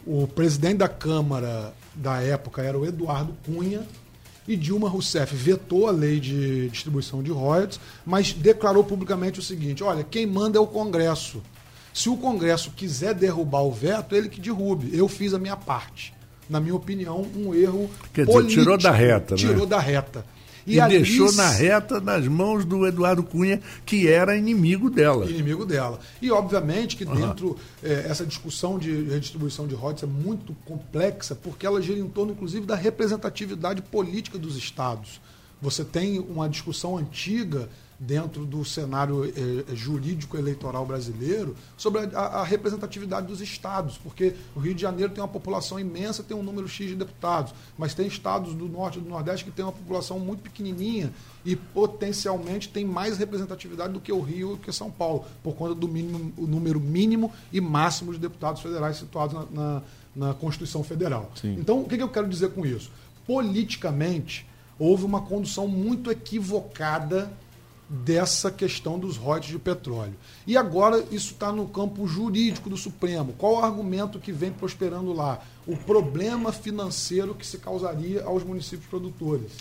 [0.06, 3.86] O presidente da Câmara da época era o Eduardo Cunha,
[4.47, 9.84] e Dilma Rousseff vetou a lei de distribuição de royalties, mas declarou publicamente o seguinte:
[9.84, 11.41] olha, quem manda é o Congresso.
[11.95, 14.89] Se o Congresso quiser derrubar o veto, ele que derrube.
[14.93, 16.13] Eu fiz a minha parte.
[16.49, 17.89] Na minha opinião, um erro.
[18.13, 19.62] Quer dizer, político, tirou da reta, tirou né?
[19.62, 20.25] Tirou da reta.
[20.67, 25.25] E, e deixou na reta nas mãos do Eduardo Cunha, que era inimigo dela.
[25.29, 26.01] Inimigo dela.
[26.21, 27.55] E, obviamente, que dentro uhum.
[27.81, 32.34] é, essa discussão de redistribuição de rotas é muito complexa, porque ela gira em torno,
[32.34, 35.21] inclusive, da representatividade política dos estados.
[35.62, 42.43] Você tem uma discussão antiga dentro do cenário eh, jurídico eleitoral brasileiro sobre a, a,
[42.43, 46.67] representatividade dos estados, porque o Rio de Janeiro tem uma população imensa, tem um número
[46.67, 50.19] X de deputados, mas tem estados do norte e do nordeste que tem uma população
[50.19, 51.12] muito pequenininha
[51.45, 55.73] e potencialmente tem mais representatividade do que o Rio e que São Paulo, por conta
[55.73, 59.81] do mínimo, o número mínimo e máximo de deputados federais situados na, na,
[60.15, 61.31] na Constituição Federal.
[61.36, 61.55] Sim.
[61.60, 62.91] Então, o que, que eu quero dizer com isso?
[63.25, 64.45] Politicamente,
[64.77, 67.31] houve uma condução muito equivocada
[67.87, 70.15] dessa questão dos royalties de petróleo.
[70.47, 73.33] E agora isso está no campo jurídico do Supremo.
[73.37, 75.39] Qual o argumento que vem prosperando lá?
[75.67, 79.51] O problema financeiro que se causaria aos municípios produtores.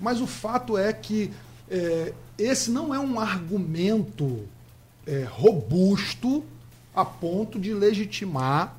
[0.00, 1.32] Mas o fato é que
[1.68, 4.46] é, esse não é um argumento
[5.06, 6.44] é, robusto
[6.94, 8.76] a ponto de legitimar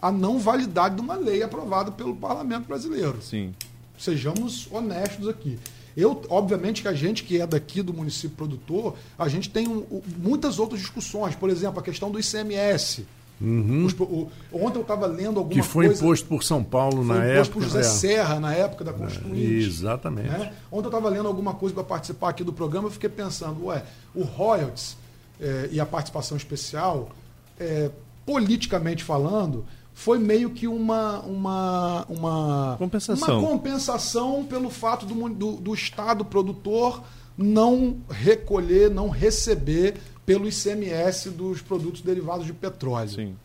[0.00, 3.22] a não validade de uma lei aprovada pelo parlamento brasileiro.
[3.22, 3.54] Sim.
[3.96, 5.58] Sejamos honestos aqui.
[5.96, 10.02] Eu, obviamente que a gente que é daqui do município produtor, a gente tem um,
[10.18, 11.34] muitas outras discussões.
[11.34, 13.06] Por exemplo, a questão do ICMS.
[13.40, 13.84] Uhum.
[13.84, 15.62] Os, o, ontem eu estava lendo alguma coisa...
[15.62, 17.44] Que foi coisa, imposto por São Paulo na época.
[17.44, 17.82] Foi por José é.
[17.82, 19.44] Serra, na época da Constituinte.
[19.44, 20.28] É, exatamente.
[20.28, 20.52] Né?
[20.70, 23.82] Ontem eu estava lendo alguma coisa para participar aqui do programa, eu fiquei pensando, ué,
[24.14, 24.96] o royalties
[25.40, 27.10] é, e a participação especial,
[27.58, 27.90] é,
[28.24, 33.38] politicamente falando, foi meio que uma, uma, uma, compensação.
[33.40, 37.02] uma compensação pelo fato do, do, do Estado produtor
[37.36, 43.08] não recolher, não receber pelo ICMS dos produtos derivados de petróleo.
[43.08, 43.36] Sim.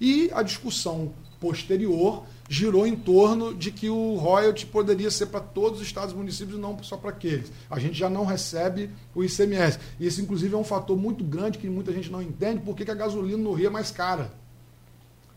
[0.00, 5.80] E a discussão posterior girou em torno de que o royalty poderia ser para todos
[5.80, 7.50] os estados e municípios e não só para aqueles.
[7.70, 9.78] A gente já não recebe o ICMS.
[9.98, 12.94] E esse, inclusive, é um fator muito grande que muita gente não entende, porque a
[12.94, 14.32] gasolina no Rio é mais cara.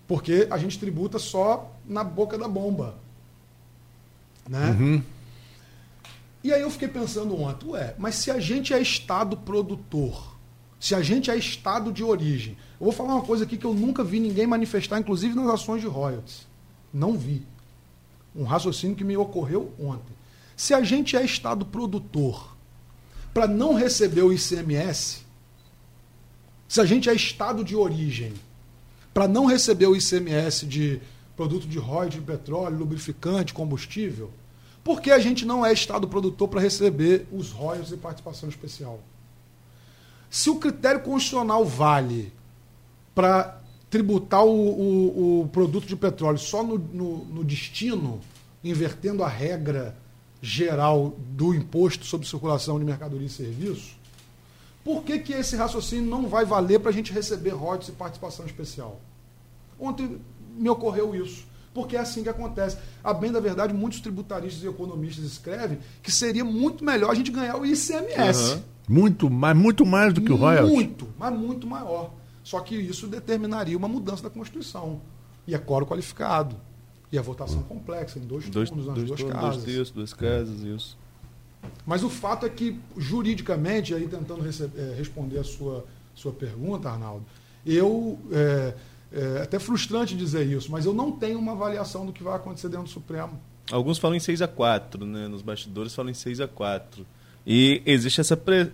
[0.09, 2.95] Porque a gente tributa só na boca da bomba.
[4.49, 4.71] Né?
[4.71, 5.03] Uhum.
[6.43, 10.35] E aí eu fiquei pensando ontem, ué, mas se a gente é Estado produtor,
[10.79, 13.73] se a gente é Estado de origem, eu vou falar uma coisa aqui que eu
[13.75, 16.47] nunca vi ninguém manifestar, inclusive nas ações de royalties.
[16.91, 17.45] Não vi.
[18.35, 20.17] Um raciocínio que me ocorreu ontem.
[20.57, 22.57] Se a gente é Estado produtor,
[23.31, 25.21] para não receber o ICMS,
[26.67, 28.33] se a gente é estado de origem,
[29.13, 31.01] para não receber o ICMS de
[31.35, 34.29] produto de royalties de petróleo, lubrificante, combustível,
[34.83, 38.99] por que a gente não é estado produtor para receber os royalties e participação especial?
[40.29, 42.31] Se o critério constitucional vale
[43.13, 48.19] para tributar o, o, o, produto de petróleo só no, no, no destino,
[48.63, 49.95] invertendo a regra
[50.41, 53.98] geral do imposto sobre circulação de mercadoria e serviço,
[54.83, 58.45] por que, que esse raciocínio não vai valer para a gente receber royalties e participação
[58.45, 58.99] especial?
[59.79, 60.19] Ontem
[60.57, 61.47] me ocorreu isso.
[61.73, 62.77] Porque é assim que acontece.
[63.03, 67.31] A bem da verdade, muitos tributaristas e economistas escrevem que seria muito melhor a gente
[67.31, 68.53] ganhar o ICMS.
[68.53, 68.61] Uhum.
[68.87, 70.73] Muito, mais, muito mais do que o royalties?
[70.73, 72.11] Muito, mas muito maior.
[72.43, 74.99] Só que isso determinaria uma mudança da Constituição.
[75.45, 76.55] E é coro qualificado.
[77.11, 79.63] E a votação complexa, em dois, dois turnos, nas dois, duas turnos, casas.
[79.63, 80.97] Dois textos, duas casas, isso.
[81.85, 86.89] Mas o fato é que, juridicamente, aí tentando receber, é, responder a sua, sua pergunta,
[86.89, 87.25] Arnaldo,
[87.65, 88.19] eu.
[88.31, 88.73] É,
[89.11, 92.69] é até frustrante dizer isso, mas eu não tenho uma avaliação do que vai acontecer
[92.69, 93.39] dentro do Supremo.
[93.71, 95.27] Alguns falam em 6 a 4 né?
[95.27, 97.05] Nos bastidores falam em 6 a 4
[97.45, 98.69] E existe essa pre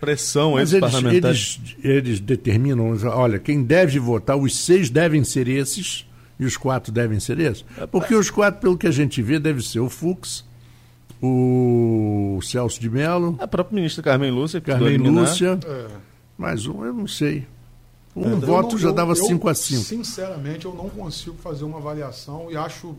[0.00, 1.60] pressão Mas eles, parlamentares.
[1.78, 6.04] Eles, eles determinam, olha, quem deve votar, os seis devem ser esses
[6.40, 7.64] e os quatro devem ser esses?
[7.88, 10.44] Porque os quatro, pelo que a gente vê, deve ser o Fux,
[11.20, 13.36] o Celso de Mello.
[13.40, 14.60] A própria ministra Carmen Lúcia.
[14.60, 15.58] Carmen Lúcia.
[15.64, 15.86] É.
[16.38, 17.46] Mais um, eu não sei.
[18.14, 19.82] Um voto não, já dava 5 a 5.
[19.82, 22.94] Sinceramente, eu não consigo fazer uma avaliação e acho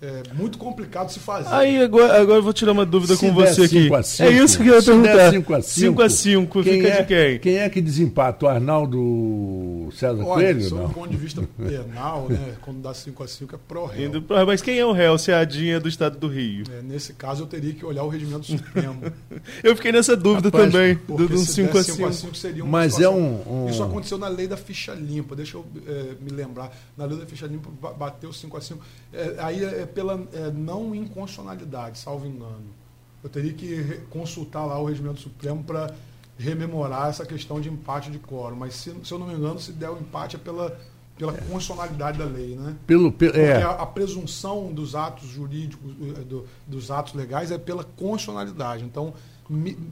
[0.00, 1.52] é muito complicado se fazer.
[1.52, 3.90] Aí agora, agora eu vou tirar uma dúvida se com você aqui.
[4.20, 5.32] é isso que eu ia perguntar.
[5.32, 7.38] 5 a 5 a 5 fica é, de quem?
[7.40, 8.46] Quem é que desempata?
[8.46, 10.68] O Arnaldo César Olha, Coelho?
[10.68, 14.12] Sob o ponto de vista penal, né, quando dá 5 a 5 é pro réu.
[14.46, 16.64] Mas quem é o réu se é a Dinha do Estado do Rio?
[16.78, 19.02] É, nesse caso eu teria que olhar o regimento supremo.
[19.64, 22.12] eu fiquei nessa dúvida Rapaz, também, do 5 a 5.
[22.12, 25.56] 5 seria uma Mas é um, um, Isso aconteceu na lei da ficha limpa, deixa
[25.56, 26.72] eu é, me lembrar.
[26.96, 28.80] Na lei da ficha limpa bateu 5 a 5.
[29.12, 32.66] É, aí é pela é, não inconstitucionalidade, salvo engano.
[33.22, 35.92] Eu teria que consultar lá o Regimento Supremo para
[36.38, 38.56] rememorar essa questão de empate de quórum.
[38.56, 40.78] Mas, se, se, eu não me engano, se der o empate é pela,
[41.16, 41.36] pela é.
[41.36, 42.54] constitucionalidade da lei.
[42.54, 42.76] Né?
[42.86, 43.62] Pelo, pe é.
[43.62, 48.84] a, a, presunção dos atos jurídicos, eh, do, dos atos legais, é pela constitucionalidade.
[48.84, 49.12] Então,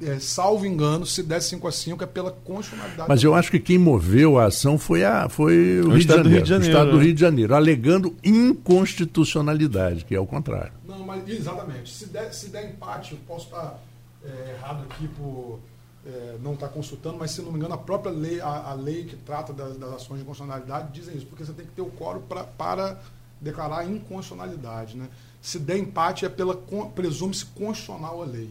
[0.02, 3.08] é, salvo engano, se der 5 a 5 é pela constitucionalidade.
[3.08, 6.24] Mas eu acho que quem moveu a ação foi, a, foi o, o Rio, Estado
[6.24, 6.74] de Janeiro, Rio de Janeiro.
[6.74, 10.72] O Estado do Rio de Janeiro, alegando inconstitucionalidade, que é o contrário.
[10.86, 11.90] Não, mas exatamente.
[11.90, 13.80] Se der, se der empate, eu posso estar
[14.22, 15.58] é, errado aqui por
[16.06, 19.04] é, não estar consultando, mas se não me engano, a própria lei, a, a lei
[19.04, 21.90] que trata das, das, ações de constitucionalidade dizem isso, porque você tem que ter o
[21.92, 23.00] quórum pra, para
[23.40, 24.98] declarar a inconstitucionalidade.
[24.98, 25.08] Né?
[25.40, 26.54] Se der empate, é pela
[26.94, 28.50] presume-se constitucional a lei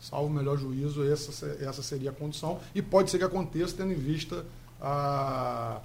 [0.00, 2.58] salvo o melhor juízo, essa, essa seria a condição.
[2.74, 4.44] E pode ser que aconteça tendo em vista
[4.80, 5.80] a,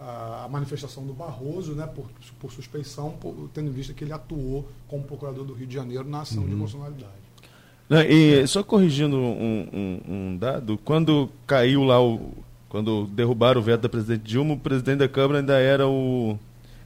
[0.00, 2.06] a manifestação do Barroso, né, por,
[2.40, 6.08] por suspeição, por, tendo em vista que ele atuou como procurador do Rio de Janeiro
[6.08, 6.48] na ação uhum.
[6.48, 7.18] de constitucionalidade.
[8.08, 12.32] E só corrigindo um, um, um, dado, quando caiu lá o.
[12.68, 16.38] Quando derrubaram o veto da presidente Dilma, o presidente da Câmara ainda era o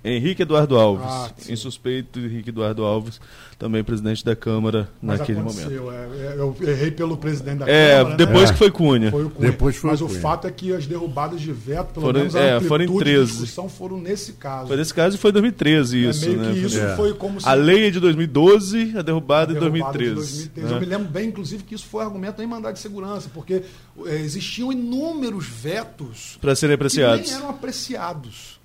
[0.04, 3.20] Henrique Eduardo Alves, ah, insuspeito Henrique Eduardo Alves,
[3.56, 5.70] também presidente da Câmara Mas naquele momento.
[5.70, 8.14] É, é, eu errei pelo presidente da é, Câmara.
[8.14, 8.52] É, depois né?
[8.52, 9.10] que foi Cunha.
[9.12, 9.50] Foi o Cunha.
[9.52, 12.34] Depois foi Mas o, o fato é que as derrubadas de veto, pelo foram, menos
[12.34, 13.30] a é, foram em 13.
[13.30, 14.66] discussão foram nesse caso.
[14.66, 16.24] Foi nesse caso e foi 2013 isso.
[16.24, 16.52] É meio né?
[16.52, 16.96] que isso é.
[16.96, 17.48] foi como se...
[17.48, 20.14] A lei é de 2012, a derrubada, a derrubada em 2013.
[20.14, 20.66] 2013.
[20.66, 20.76] Né?
[20.76, 23.62] Eu me lembro bem, inclusive, que isso foi argumento em mandado de segurança, porque
[24.06, 27.26] é, existiam inúmeros vetos para serem apreciados.
[27.26, 28.61] Que nem eram apreciados.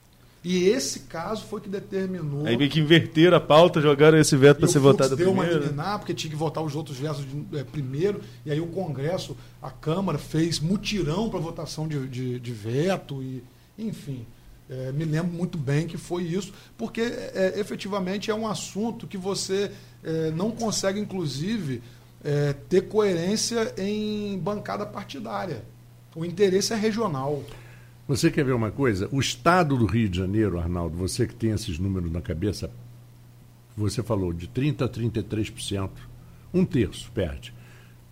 [0.50, 2.48] E esse caso foi que determinou.
[2.48, 5.50] Aí meio que inverteram a pauta, jogaram esse veto para ser votado deu primeiro.
[5.50, 8.62] deu uma liminar, porque tinha que votar os outros vetos de, é, primeiro, e aí
[8.62, 13.44] o Congresso, a Câmara, fez mutirão para votação de, de, de, veto, e
[13.78, 14.26] enfim.
[14.70, 19.18] É, me lembro muito bem que foi isso, porque é, efetivamente é um assunto que
[19.18, 19.70] você
[20.02, 21.84] é, não consegue, inclusive,
[22.24, 25.62] é, ter coerência em bancada partidária.
[26.16, 27.44] O interesse é regional.
[28.08, 29.10] Você quer ver uma coisa?
[29.12, 32.72] O estado do Rio de Janeiro, Arnaldo, você que tem esses números na cabeça,
[33.76, 35.90] você falou de 30% a 33%,
[36.54, 37.54] um terço perde.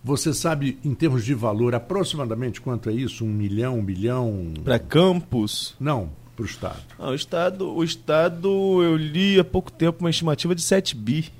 [0.04, 3.24] Você sabe, em termos de valor, aproximadamente quanto é isso?
[3.24, 4.52] Um milhão, um bilhão?
[4.62, 5.74] Para campos?
[5.80, 6.82] Não, para o Estado.
[6.98, 7.74] Ah, o Estado.
[7.74, 8.48] O Estado,
[8.82, 11.32] eu li há pouco tempo uma estimativa de 7 bi.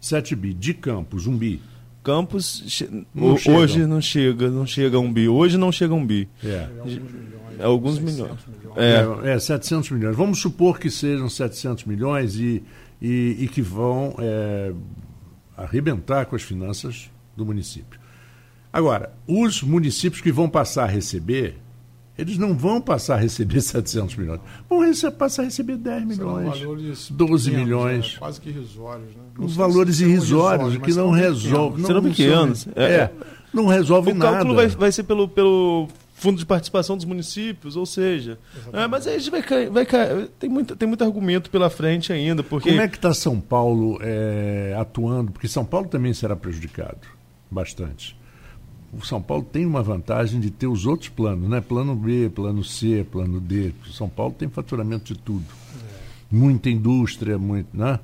[0.00, 0.54] 7 bi.
[0.54, 1.60] De campos, um bi.
[2.06, 2.62] Campos,
[3.12, 5.28] não hoje não chega, não chega a um bi.
[5.28, 6.28] Hoje não chega a um bi.
[6.44, 6.68] É.
[7.58, 8.38] É alguns milhões.
[8.46, 8.76] milhões.
[9.24, 9.32] É.
[9.32, 10.14] é, 700 milhões.
[10.14, 12.62] Vamos supor que sejam 700 milhões e,
[13.02, 14.72] e, e que vão é,
[15.56, 17.98] arrebentar com as finanças do município.
[18.72, 21.58] Agora, os municípios que vão passar a receber,
[22.16, 24.40] eles não vão passar a receber 700 milhões.
[24.68, 28.12] Vão passar a receber 10 milhões, valores 12 pequenos, milhões.
[28.12, 28.18] né?
[28.20, 29.08] Quase que irrisórios.
[29.08, 29.25] Né?
[29.38, 31.82] Os valores irrisórios, que não são resolve.
[31.82, 31.86] pequenos.
[31.86, 32.68] Serão não pequenos.
[32.74, 32.84] É.
[32.84, 33.12] é,
[33.52, 34.32] não resolve O nada.
[34.32, 38.38] cálculo vai, vai ser pelo, pelo fundo de participação dos municípios, ou seja.
[38.72, 39.70] é, mas aí a gente vai cair.
[39.70, 42.70] Vai cair tem, muito, tem muito argumento pela frente ainda, porque.
[42.70, 45.32] Como é que está São Paulo é, atuando?
[45.32, 47.06] Porque São Paulo também será prejudicado
[47.50, 48.16] bastante.
[48.92, 51.60] O São Paulo tem uma vantagem de ter os outros planos, né?
[51.60, 53.72] Plano B, plano C, plano D.
[53.86, 55.44] O São Paulo tem faturamento de tudo.
[56.30, 58.00] Muita indústria, muito, né?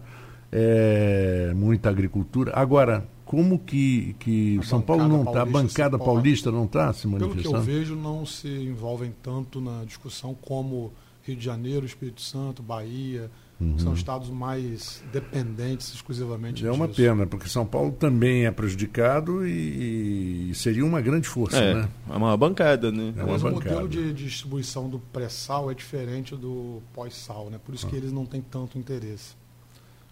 [0.52, 2.52] É, muita agricultura.
[2.54, 7.08] Agora, como que, que A São Paulo não está, a bancada paulista não está se
[7.08, 7.62] Pelo que eu manifestando?
[7.62, 10.92] vejo, não se envolvem tanto na discussão como
[11.22, 13.30] Rio de Janeiro, Espírito Santo, Bahia,
[13.76, 16.70] que são estados mais dependentes exclusivamente Uhum.
[16.70, 17.00] É uma disso.
[17.00, 21.88] pena, porque São Paulo também é prejudicado e, e seria uma grande força, é, né?
[22.10, 23.14] é uma bancada, né?
[23.16, 23.80] É uma Mas o bancada.
[23.80, 27.56] modelo de distribuição do pré-sal é diferente do pós-sal, né?
[27.56, 27.60] Ah.
[27.64, 29.40] Por isso que eles não têm tanto interesse.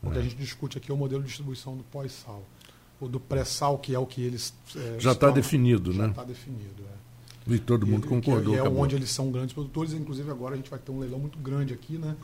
[0.03, 2.42] O que a gente discute aqui é o modelo de distribuição do pós-sal.
[3.01, 4.53] O do pré-sal, que é o que eles.
[4.76, 6.09] é, Já está estão- definido, Já né?
[6.11, 6.82] está definido,
[7.46, 7.53] é.
[7.55, 8.53] E todo mundo E- concordou.
[8.53, 8.82] Que é acabou.
[8.82, 9.92] onde eles são grandes produtores.
[9.94, 12.14] Inclusive, agora a gente vai ter um leilão muito grande aqui, né?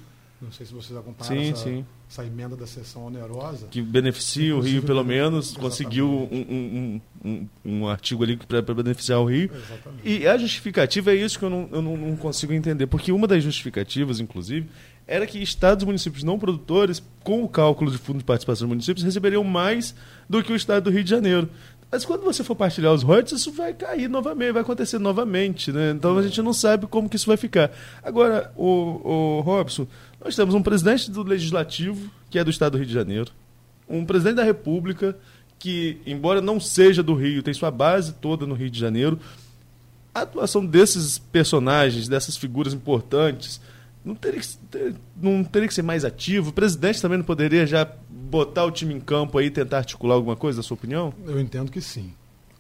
[0.41, 1.87] Não sei se vocês acompanharam Sim, essa, sim.
[2.11, 3.69] essa emenda da sessão onerosa.
[3.69, 5.71] Que beneficia o Rio, pelo menos, exatamente.
[5.71, 9.51] conseguiu um, um, um, um artigo ali para beneficiar o Rio.
[9.55, 10.07] Exatamente.
[10.07, 13.27] E a justificativa é isso que eu, não, eu não, não consigo entender, porque uma
[13.27, 14.69] das justificativas, inclusive,
[15.07, 18.75] era que estados e municípios não produtores, com o cálculo de fundo de participação dos
[18.75, 19.95] municípios, receberiam mais
[20.29, 21.49] do que o estado do Rio de Janeiro.
[21.91, 25.93] Mas quando você for partilhar os royalties, isso vai cair novamente, vai acontecer novamente, né?
[25.93, 27.71] Então a gente não sabe como que isso vai ficar.
[28.03, 29.87] Agora, o, o Robson,
[30.23, 33.31] nós temos um presidente do Legislativo, que é do estado do Rio de Janeiro,
[33.89, 35.17] um presidente da República,
[35.59, 39.21] que, embora não seja do Rio, tem sua base toda no Rio de Janeiro,
[40.13, 43.61] a atuação desses personagens, dessas figuras importantes,
[44.07, 46.51] não teria, que, não teria que ser mais ativo?
[46.51, 50.37] O presidente também não poderia já botar o time em campo aí tentar articular alguma
[50.37, 51.13] coisa, na sua opinião?
[51.27, 52.13] Eu entendo que sim.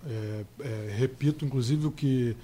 [0.05, 2.37] É, é, repito, inclusive, o que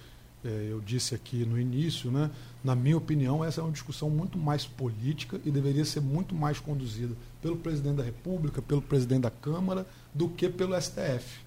[0.44, 2.30] é, eu disse aqui no início, né?
[2.62, 6.60] na minha opinião, essa é uma discussão muito mais política e deveria ser muito mais
[6.60, 9.84] conduzida pelo presidente da República, pelo presidente da Câmara,
[10.14, 11.40] do que pelo STF.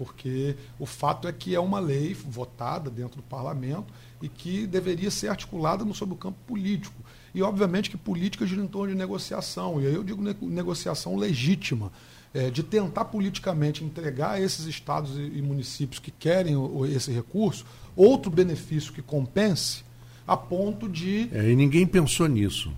[0.00, 3.92] Porque o fato é que é uma lei votada dentro do parlamento
[4.22, 6.96] e que deveria ser articulada no, sobre o campo político.
[7.34, 9.78] E, obviamente, que política gira em torno de negociação.
[9.78, 11.92] E aí eu digo ne- negociação legítima,
[12.32, 16.56] é, de tentar politicamente entregar a esses estados e, municípios que querem
[16.88, 19.84] esse recurso outro benefício que compense,
[20.26, 21.28] a ponto de.
[21.30, 22.72] É, e ninguém pensou nisso.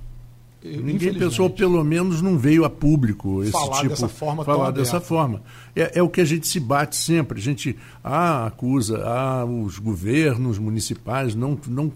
[0.64, 5.00] Ninguém pensou, pelo menos não veio a público esse Falar tipo dessa forma falar dessa
[5.00, 5.42] forma.
[5.74, 7.38] É, é o que a gente se bate sempre.
[7.38, 11.92] A gente ah, acusa, ah, os governos municipais não, não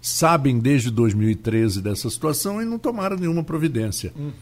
[0.00, 4.12] sabem desde 2013 dessa situação e não tomaram nenhuma providência.
[4.16, 4.32] Uhum.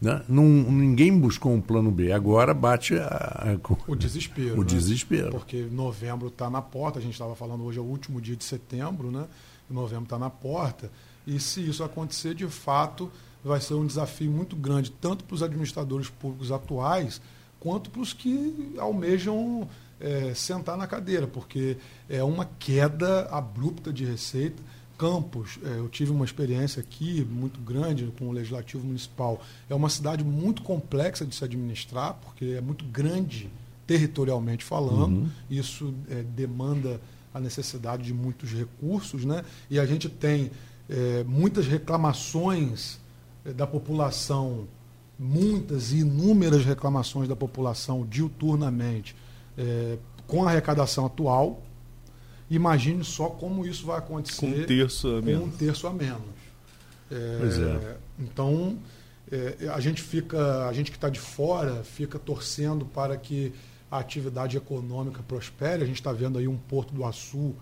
[0.00, 0.20] Né?
[0.28, 2.10] Não, ninguém buscou um plano B.
[2.10, 4.54] Agora bate a, a- O desespero.
[4.58, 4.64] o né?
[4.64, 5.30] desespero.
[5.30, 8.42] Porque novembro está na porta, a gente estava falando hoje é o último dia de
[8.42, 9.26] setembro, né?
[9.70, 10.90] Novembro está na porta.
[11.26, 13.10] E se isso acontecer, de fato,
[13.44, 17.20] vai ser um desafio muito grande, tanto para os administradores públicos atuais,
[17.58, 19.68] quanto para os que almejam
[20.00, 21.76] eh, sentar na cadeira, porque
[22.08, 24.62] é uma queda abrupta de receita.
[24.98, 29.40] Campos, eh, eu tive uma experiência aqui muito grande com o Legislativo Municipal.
[29.68, 33.48] É uma cidade muito complexa de se administrar, porque é muito grande
[33.86, 35.30] territorialmente falando.
[35.50, 37.00] Isso eh, demanda
[37.34, 39.44] a necessidade de muitos recursos, né?
[39.70, 40.50] E a gente tem
[40.88, 42.98] eh, muitas reclamações
[43.44, 44.66] eh, da população,
[45.18, 49.14] muitas e inúmeras reclamações da população diuturnamente
[49.56, 51.62] eh, com a arrecadação atual.
[52.50, 55.44] Imagine só como isso vai acontecer Com um terço a menos.
[55.44, 56.20] um terço a menos.
[57.10, 57.96] É, Pois é.
[58.18, 58.78] Então,
[59.30, 63.52] é, a gente fica, a gente que está de fora, fica torcendo para que
[63.90, 65.82] a atividade econômica prospere.
[65.82, 67.54] A gente está vendo aí um Porto do Açu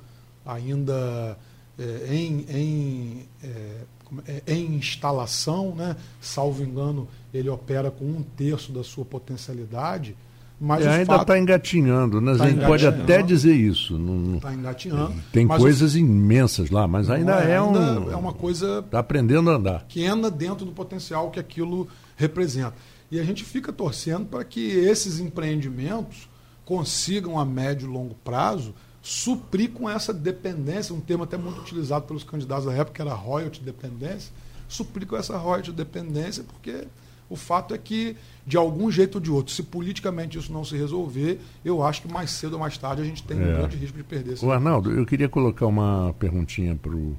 [0.45, 1.39] ainda
[1.81, 5.97] é, em, em, é, é, em instalação, né?
[6.21, 10.15] salvo engano, ele opera com um terço da sua potencialidade.
[10.61, 12.37] Mas ainda está engatinhando, né?
[12.37, 13.99] Tá a gente pode até dizer isso.
[14.37, 15.15] Está engatinhando.
[15.33, 18.11] tem mas o- coisas imensas lá, mas ainda é, ainda um.
[18.11, 19.79] é uma coisa Está aprendendo a andar.
[19.87, 22.75] pequena dentro do potencial que aquilo representa.
[23.11, 26.29] E a gente fica torcendo para que esses empreendimentos
[26.63, 32.07] consigam, a médio e longo prazo, suprir com essa dependência, um termo até muito utilizado
[32.07, 34.33] pelos candidatos da época, que era royalty dependência,
[34.69, 36.87] suprir com essa royalty dependência, porque
[37.31, 40.77] O fato é que, de algum jeito ou de outro, se politicamente isso não se
[40.77, 43.41] resolver, eu acho que mais cedo ou mais tarde a gente tem é.
[43.41, 47.17] um grande risco de perder esse O Arnaldo, eu queria colocar uma perguntinha para o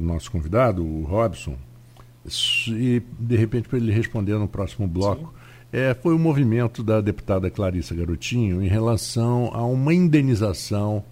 [0.00, 1.54] nosso convidado, o Robson,
[2.68, 5.34] e de repente para ele responder no próximo bloco.
[5.72, 11.04] É, foi o movimento da deputada Clarissa Garotinho em relação a uma indenização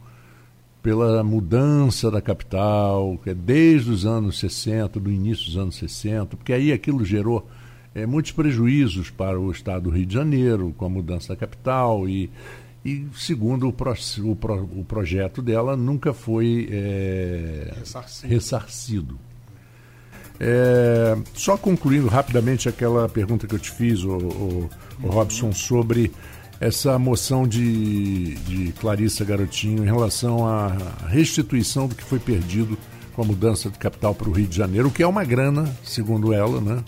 [0.83, 6.37] pela mudança da capital, que é desde os anos 60, do início dos anos 60,
[6.37, 7.49] porque aí aquilo gerou
[7.95, 12.09] é, muitos prejuízos para o estado do Rio de Janeiro com a mudança da capital
[12.09, 12.31] e,
[12.85, 13.93] e segundo o, pro,
[14.25, 18.33] o, pro, o projeto dela, nunca foi é, ressarcido.
[18.33, 19.28] ressarcido.
[20.41, 24.71] É, só concluindo rapidamente aquela pergunta que eu te fiz, o, o,
[25.03, 26.13] o Robson, sobre
[26.61, 30.73] essa moção de, de Clarissa Garotinho em relação à
[31.09, 32.77] restituição do que foi perdido
[33.15, 35.73] com a mudança de capital para o Rio de Janeiro, o que é uma grana,
[35.85, 36.83] segundo ela, né?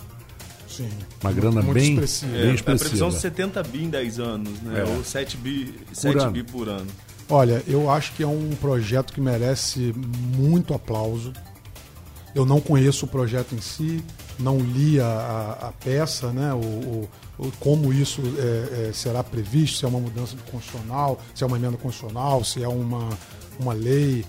[0.69, 0.89] Sim.
[1.21, 2.33] Uma grana muito bem expressiva.
[2.33, 2.71] Bem expressiva.
[2.71, 4.81] É, a previsão 70 bi em 10 anos, né?
[4.81, 4.85] É.
[4.85, 6.87] Ou 7 bi, 7 por bi por ano.
[7.29, 9.93] Olha, eu acho que é um projeto que merece
[10.37, 11.33] muito aplauso.
[12.35, 14.03] Eu não conheço o projeto em si,
[14.39, 16.53] não li a, a, a peça, né?
[16.55, 17.09] O,
[17.39, 21.47] o, como isso é, é, será previsto, se é uma mudança de constitucional, se é
[21.47, 23.09] uma emenda constitucional, se é uma,
[23.59, 24.24] uma lei.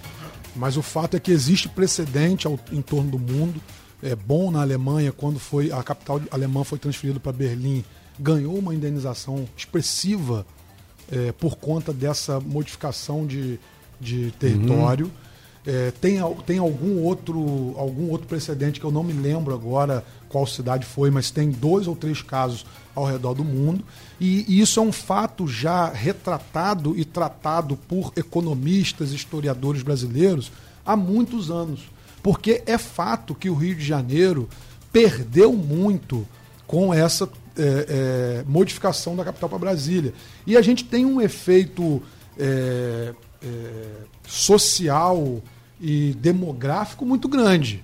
[0.56, 3.62] Mas o fato é que existe precedente ao, em torno do mundo.
[4.02, 7.84] É bom na Alemanha, quando foi a capital alemã foi transferida para Berlim,
[8.20, 10.46] ganhou uma indenização expressiva
[11.12, 13.60] é, por conta dessa modificação de,
[14.00, 15.06] de território.
[15.06, 15.12] Uhum.
[15.66, 20.48] É, tem, tem algum outro algum outro precedente que eu não me lembro agora qual
[20.48, 23.84] cidade foi, mas tem dois ou três casos ao redor do mundo.
[24.20, 30.52] E, e isso é um fato já retratado e tratado por economistas, historiadores brasileiros
[30.86, 31.82] há muitos anos.
[32.24, 34.48] Porque é fato que o Rio de Janeiro
[34.92, 36.28] perdeu muito
[36.66, 40.14] com essa é, é, modificação da capital para Brasília.
[40.48, 42.02] E a gente tem um efeito
[42.38, 45.42] é, é social
[45.82, 47.84] e demográfico muito grande.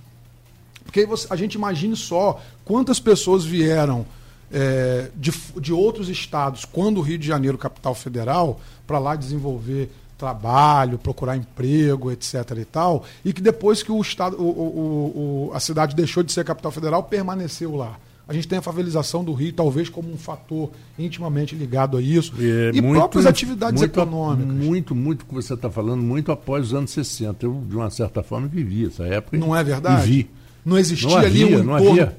[0.83, 4.05] Porque a gente imagine só quantas pessoas vieram
[4.51, 9.91] é, de, de outros estados, quando o Rio de Janeiro, capital federal, para lá desenvolver
[10.17, 12.33] trabalho, procurar emprego, etc.
[12.57, 16.31] e tal, e que depois que o estado, o, o, o, a cidade deixou de
[16.31, 17.97] ser capital federal, permaneceu lá.
[18.27, 20.69] A gente tem a favelização do Rio, talvez como um fator
[20.99, 22.33] intimamente ligado a isso.
[22.37, 24.53] É, e muito, próprias atividades muito, econômicas.
[24.53, 27.45] Muito, muito que você está falando, muito após os anos 60.
[27.45, 29.37] Eu, de uma certa forma, vivi essa época.
[29.37, 30.05] Não é verdade?
[30.05, 30.29] vi.
[30.65, 32.17] Não existia não havia, ali um não havia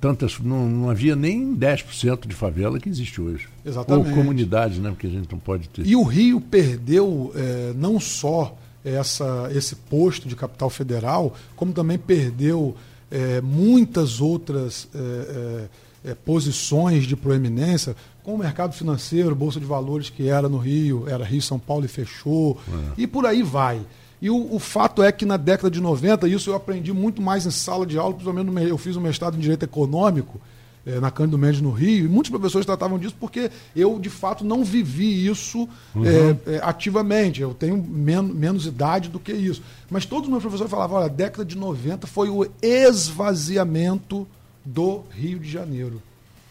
[0.00, 3.48] tantas, não, não havia nem 10% de favela que existe hoje.
[3.64, 4.08] Exatamente.
[4.08, 4.90] Ou comunidade, né?
[4.90, 5.86] Porque a gente não pode ter.
[5.86, 11.98] E o Rio perdeu é, não só essa, esse posto de capital federal, como também
[11.98, 12.74] perdeu
[13.10, 19.66] é, muitas outras é, é, é, posições de proeminência, com o mercado financeiro, Bolsa de
[19.66, 23.02] Valores, que era no Rio, era Rio, São Paulo e fechou, é.
[23.02, 23.80] e por aí vai.
[24.22, 27.46] E o, o, fato é que na década de 90, isso eu aprendi muito mais
[27.46, 30.40] em sala de aula, principalmente eu fiz um mestrado em Direito Econômico,
[30.86, 34.44] é, na Cândido Mendes no Rio, e muitos professores tratavam disso porque eu, de fato,
[34.44, 36.04] não vivi isso uhum.
[36.04, 37.40] é, é, ativamente.
[37.40, 39.62] Eu tenho men menos idade do que isso.
[39.90, 44.26] Mas todos os meus professores falavam: olha, a década de 90 foi o esvaziamento
[44.64, 46.02] do Rio de Janeiro.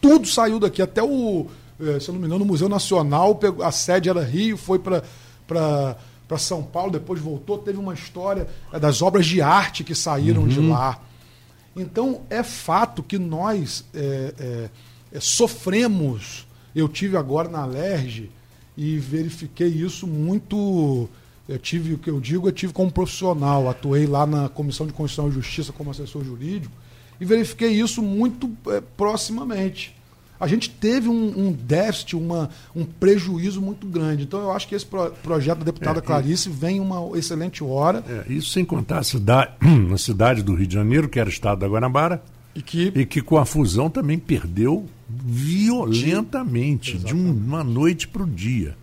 [0.02, 1.48] Tudo saiu daqui, até o,
[2.00, 5.04] se eu não me engano, o Museu Nacional, a sede era Rio, foi para
[6.30, 8.48] para São Paulo, depois voltou, teve uma história
[8.80, 10.48] das obras de arte que saíram uhum.
[10.48, 11.00] de lá.
[11.82, 14.70] Então, é fato que nós é, é,
[15.14, 16.48] é, sofremos.
[16.76, 18.30] Eu tive agora na Alerj
[18.78, 21.10] e verifiquei isso muito.
[21.48, 24.94] Eu tive, o que eu digo, eu tive como profissional, atuei lá na Comissão de
[24.94, 26.76] Constituição e Justiça como assessor jurídico
[27.20, 29.99] e verifiquei isso muito é, proximamente
[30.40, 34.24] a gente teve um, um déficit, uma, um prejuízo muito grande.
[34.24, 38.04] Então, eu acho que esse pro, projeto da deputada é, Clarice vem uma excelente hora.
[38.08, 39.52] É, isso sem contar a cidade,
[39.94, 42.24] a cidade do Rio de Janeiro, que era o estado da Guanabara,
[42.56, 48.28] e que, e que com a fusão também perdeu violentamente, de uma noite para o
[48.28, 48.78] dia.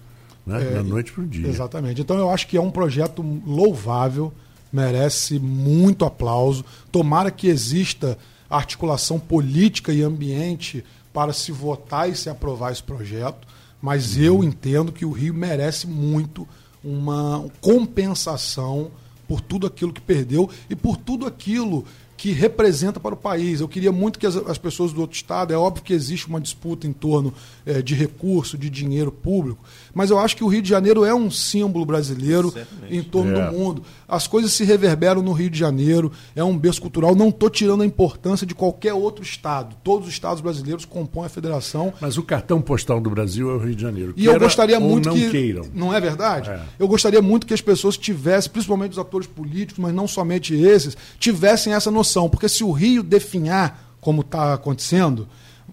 [0.46, 0.62] Né?
[0.62, 1.48] É, da noite para o dia.
[1.48, 2.00] Exatamente.
[2.00, 4.32] Então, eu acho que é um projeto louvável,
[4.72, 6.64] merece muito aplauso.
[6.92, 10.84] Tomara que exista articulação política e ambiente
[11.16, 13.48] para se votar e se aprovar esse projeto,
[13.80, 16.46] mas eu entendo que o Rio merece muito
[16.84, 18.90] uma compensação
[19.26, 21.86] por tudo aquilo que perdeu e por tudo aquilo
[22.18, 23.60] que representa para o país.
[23.60, 26.40] Eu queria muito que as, as pessoas do outro estado, é óbvio que existe uma
[26.40, 27.32] disputa em torno
[27.64, 29.64] é, de recurso, de dinheiro público,
[29.96, 32.94] mas eu acho que o Rio de Janeiro é um símbolo brasileiro Certamente.
[32.94, 33.46] em torno é.
[33.46, 33.82] do mundo.
[34.06, 37.14] As coisas se reverberam no Rio de Janeiro, é um berço cultural.
[37.14, 39.74] Não estou tirando a importância de qualquer outro estado.
[39.82, 41.94] Todos os estados brasileiros compõem a federação.
[41.98, 44.12] Mas o cartão postal do Brasil é o Rio de Janeiro.
[44.18, 45.30] E eu gostaria muito não que.
[45.30, 45.64] Queiram.
[45.72, 46.50] Não é verdade?
[46.50, 46.60] É.
[46.78, 50.94] Eu gostaria muito que as pessoas tivessem, principalmente os atores políticos, mas não somente esses,
[51.18, 52.28] tivessem essa noção.
[52.28, 55.26] Porque se o Rio definhar como está acontecendo,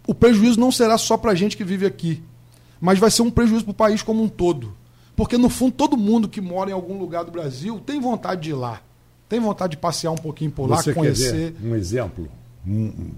[0.08, 2.24] o prejuízo não será só para a gente que vive aqui,
[2.84, 4.74] mas vai ser um prejuízo para o país como um todo.
[5.16, 8.50] Porque, no fundo, todo mundo que mora em algum lugar do Brasil tem vontade de
[8.50, 8.82] ir lá.
[9.30, 11.56] Tem vontade de passear um pouquinho por lá, Você conhecer.
[11.64, 12.28] um exemplo
[12.68, 13.12] um,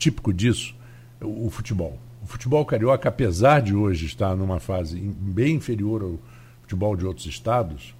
[0.00, 0.74] típico disso,
[1.22, 1.96] o, o futebol.
[2.24, 6.18] O futebol carioca, apesar de hoje estar numa fase bem inferior ao
[6.62, 7.94] futebol de outros estados,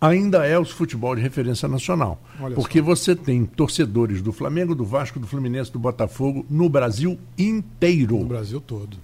[0.00, 2.22] ainda é o futebol de referência nacional.
[2.40, 2.84] Olha porque só.
[2.84, 8.18] você tem torcedores do Flamengo, do Vasco, do Fluminense, do Botafogo no Brasil inteiro.
[8.18, 8.96] No Brasil todo.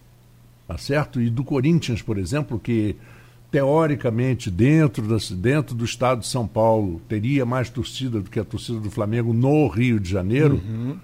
[0.68, 1.18] Tá certo?
[1.18, 2.94] E do Corinthians, por exemplo, que
[3.50, 8.44] teoricamente dentro, das, dentro do estado de São Paulo teria mais torcida do que a
[8.44, 10.60] torcida do Flamengo no Rio de Janeiro.
[10.62, 10.98] Uhum.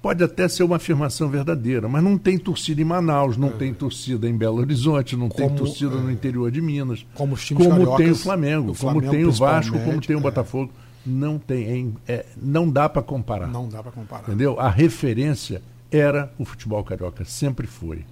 [0.00, 3.52] Pode até ser uma afirmação verdadeira, mas não tem torcida em Manaus, não é.
[3.52, 6.00] tem torcida em Belo Horizonte, não como, tem torcida é.
[6.00, 7.04] no interior de Minas.
[7.14, 10.20] Como os times Como tem o Flamengo, Flamengo como tem o Vasco, como tem o
[10.20, 10.22] é.
[10.22, 10.72] Botafogo.
[11.04, 13.48] Não tem, é, não dá para comparar.
[13.48, 14.22] Não dá para comparar.
[14.22, 14.58] Entendeu?
[14.58, 15.60] A referência
[15.90, 18.02] era o futebol carioca, sempre foi.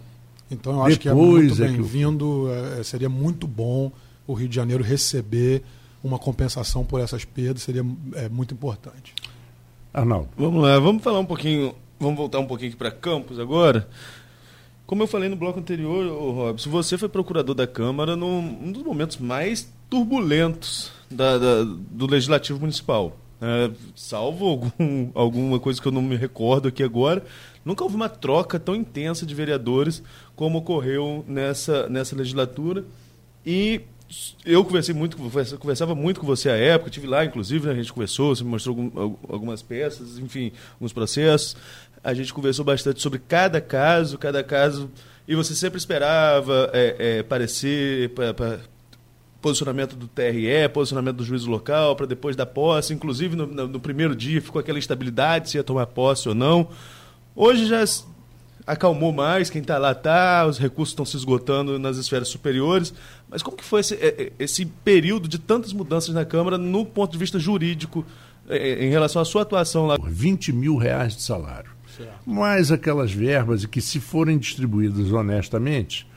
[0.51, 3.93] Então eu acho Depois que é muito bem-vindo, é, seria muito bom
[4.27, 5.63] o Rio de Janeiro receber
[6.03, 7.85] uma compensação por essas perdas, seria
[8.15, 9.15] é, muito importante.
[9.93, 10.29] Arnaldo.
[10.37, 13.89] Vamos lá, vamos falar um pouquinho, vamos voltar um pouquinho aqui para Campos agora.
[14.87, 19.19] Como eu falei no bloco anterior, Robson, você foi procurador da Câmara num dos momentos
[19.19, 23.15] mais turbulentos da, da, do Legislativo Municipal.
[23.41, 27.23] É, salvo algum, alguma coisa que eu não me recordo aqui agora,
[27.69, 30.03] nunca houve uma troca tão intensa de vereadores
[30.35, 32.83] como ocorreu nessa, nessa legislatura.
[33.45, 33.83] E
[34.43, 35.19] eu conversei muito,
[35.59, 38.49] conversava muito com você à época, tive lá, inclusive, né, a gente conversou, você me
[38.49, 41.57] mostrou algum, algumas peças, enfim, alguns processos.
[42.03, 44.91] A gente conversou bastante sobre cada caso, cada caso,
[45.27, 48.11] e você sempre esperava é, é, parecer
[49.43, 52.95] posicionamento do TRE, posicionamento do juízo local, para depois da posse.
[52.95, 56.69] Inclusive, no, no, primeiro dia ficou aquela instabilidade se ia tomar posse ou não.
[57.41, 57.85] Hoje já
[58.67, 62.93] acalmou mais, quem está lá está, os recursos estão se esgotando nas esferas superiores.
[63.31, 66.85] Mas como que foi esse, é, é, esse período de tantas mudanças na Câmara no
[66.85, 68.05] ponto de vista jurídico
[68.49, 69.97] é, em relação à sua atuação lá?
[70.03, 71.71] 20 mil reais de salário.
[71.97, 72.29] Certo.
[72.29, 76.09] Mais aquelas verbas que, se forem distribuídas honestamente,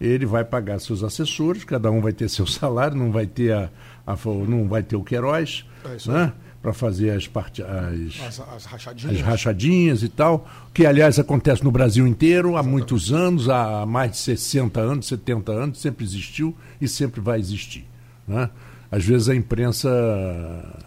[0.00, 3.70] ele vai pagar seus assessores, cada um vai ter seu salário, não vai ter, a,
[4.06, 4.16] a
[4.48, 5.66] não vai ter o Queiroz.
[5.84, 6.32] É né?
[6.62, 7.62] Para fazer as, part...
[7.62, 9.16] as, as, as, rachadinhas.
[9.16, 10.02] as, rachadinhas.
[10.02, 14.80] e tal, que aliás acontece no Brasil inteiro há muitos anos, há mais de 60
[14.80, 17.86] anos, 70 anos, sempre existiu e sempre vai existir.
[18.28, 18.50] Né?
[18.92, 19.88] Às vezes a imprensa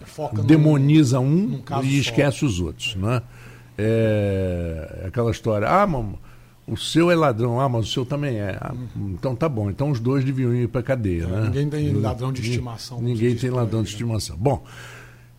[0.06, 2.96] Foca demoniza no, um e esquece os outros.
[2.96, 3.22] Né?
[3.78, 6.20] É aquela história, ah, mamãe,
[6.68, 8.58] o seu é ladrão, ah, mas o seu também é.
[8.62, 8.74] Ah.
[8.96, 11.24] Então tá bom, então os dois deviam ir para cadeia.
[11.24, 11.42] É, né?
[11.46, 13.02] Ninguém tem ladrão de estimação.
[13.02, 13.94] Ninguém tem ladrão de né?
[13.94, 14.38] estimação.
[14.38, 14.64] Bom,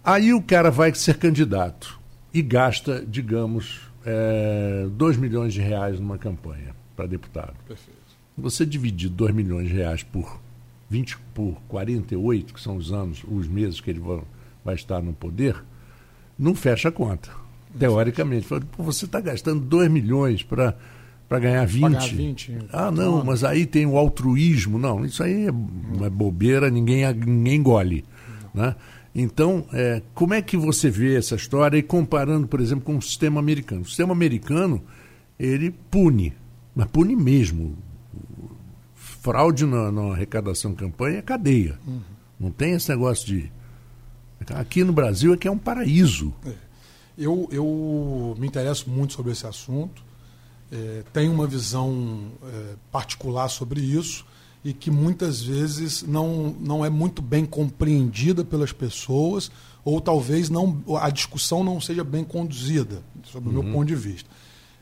[0.04, 1.98] Aí o cara vai ser candidato
[2.32, 7.54] e gasta, digamos, é, 2 milhões de reais numa campanha para deputado.
[7.66, 7.98] Perfeito.
[8.36, 10.40] Você dividir 2 milhões de reais por
[10.90, 14.20] 20 por 48, que são os anos, os meses que ele vai,
[14.64, 15.56] vai estar no poder,
[16.38, 17.30] não fecha a conta.
[17.78, 18.46] Teoricamente.
[18.78, 20.76] Você está gastando 2 milhões para
[21.28, 21.80] para ganhar 20.
[21.80, 22.58] Pagar 20.
[22.72, 24.78] Ah, não, mas aí tem o altruísmo.
[24.78, 28.04] Não, isso aí é, é bobeira, ninguém, ninguém engole.
[28.52, 28.76] Né?
[29.14, 33.02] Então, é, como é que você vê essa história e comparando, por exemplo, com o
[33.02, 33.82] sistema americano?
[33.82, 34.82] O sistema americano,
[35.38, 36.34] ele pune,
[36.74, 37.78] mas pune mesmo.
[38.94, 41.78] Fraude na, na arrecadação campanha é cadeia.
[41.86, 42.00] Uhum.
[42.40, 43.52] Não tem esse negócio de.
[44.52, 46.34] Aqui no Brasil é que é um paraíso.
[46.44, 46.52] É.
[47.16, 50.02] Eu, eu me interesso muito sobre esse assunto,
[50.72, 54.26] é, tenho uma visão é, particular sobre isso
[54.64, 59.50] e que muitas vezes não, não é muito bem compreendida pelas pessoas
[59.84, 63.50] ou talvez não a discussão não seja bem conduzida, sob uhum.
[63.50, 63.72] o meu uhum.
[63.72, 64.30] ponto de vista.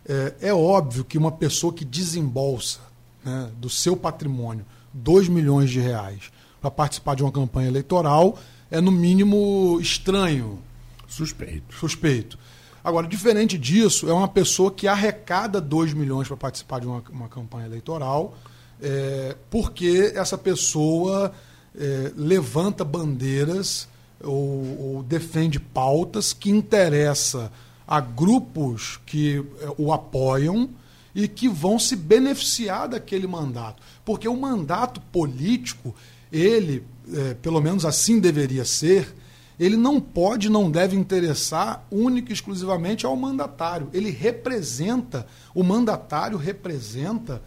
[0.07, 2.81] É, é, óbvio que uma pessoa que desembolsa
[3.25, 4.65] né, do seu patrimônio
[4.95, 6.31] 2 milhões de reais
[6.61, 8.39] para participar de uma campanha eleitoral
[8.71, 10.61] é, no mínimo, estranho.
[11.09, 11.75] Suspeito.
[11.75, 12.39] Suspeito.
[12.85, 17.29] Agora, diferente disso, é uma pessoa que arrecada 2 milhões para participar de uma, uma
[17.29, 18.35] campanha eleitoral
[18.83, 21.33] é, porque essa pessoa
[21.75, 23.89] é, levanta bandeiras
[24.23, 27.49] ou, ou, defende pautas que interessam
[27.87, 30.71] a grupos que eh, o apoiam
[31.15, 33.83] e que vão se beneficiar daquele mandato.
[34.05, 35.95] Porque o mandato político,
[36.31, 39.13] ele, eh, pelo menos assim deveria ser,
[39.59, 43.91] ele não pode, não deve interessar única e exclusivamente ao mandatário.
[43.93, 47.43] Ele representa, o mandatário representa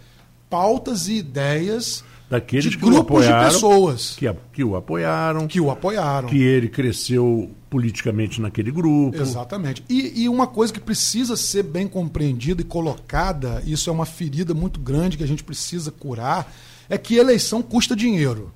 [0.55, 5.47] pautas e ideias Daqueles de que grupos de apoiaram, pessoas Que, a- que o apoiaram,
[5.47, 6.27] que o apoiaram.
[6.27, 9.15] que ele cresceu politicamente naquele grupo.
[9.21, 9.83] Exatamente.
[9.89, 14.53] E, e uma coisa que precisa ser bem compreendida e colocada, isso é uma ferida
[14.53, 16.51] muito grande que a gente precisa curar,
[16.89, 18.51] é que eleição custa dinheiro.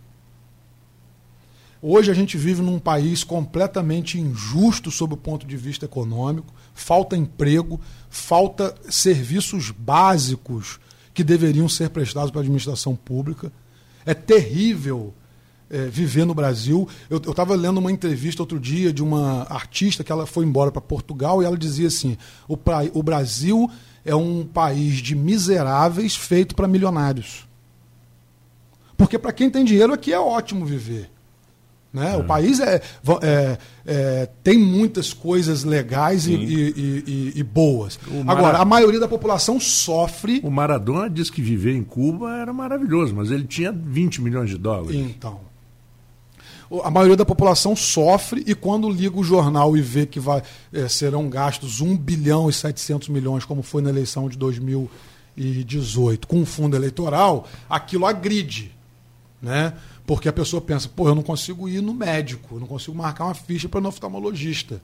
[1.82, 7.16] Hoje a gente vive num país completamente injusto sob o ponto de vista econômico, falta
[7.16, 7.80] emprego,
[8.10, 10.80] falta serviços básicos
[11.20, 13.51] que deveriam ser prestados para a administração pública.
[14.05, 15.13] É terrível
[15.70, 16.88] eh, viver no Brasil.
[17.09, 20.80] Eu estava lendo uma entrevista outro dia de uma artista que ela foi embora para
[20.80, 22.17] Portugal e ela dizia assim:
[22.47, 23.70] o, pra- o Brasil
[24.05, 27.45] é um país de miseráveis feito para milionários.
[28.95, 31.11] Porque para quem tem dinheiro aqui é ótimo viver.
[31.91, 32.15] Né?
[32.17, 32.79] O país é,
[33.23, 37.99] é- é, tem muitas coisas legais e, e- e- e- boas.
[38.23, 40.39] Mara- Agora, a maioria da população sofre.
[40.43, 44.57] O Maradona disse que viver em Cuba era maravilhoso, mas ele tinha 20 milhões de
[44.59, 44.95] dólares.
[44.99, 45.39] Então.
[46.83, 50.87] A maioria da população sofre e quando liga o jornal e vê que vai, eh,
[50.87, 56.45] serão gastos 1 bilhão e 700 milhões, como foi na eleição de 2018, com o
[56.45, 58.71] fundo eleitoral, aquilo agride.
[59.41, 59.73] Né?
[60.10, 63.26] Porque a pessoa pensa, pô, eu não consigo ir no médico, eu não consigo marcar
[63.26, 64.82] uma ficha para no oftalmologista.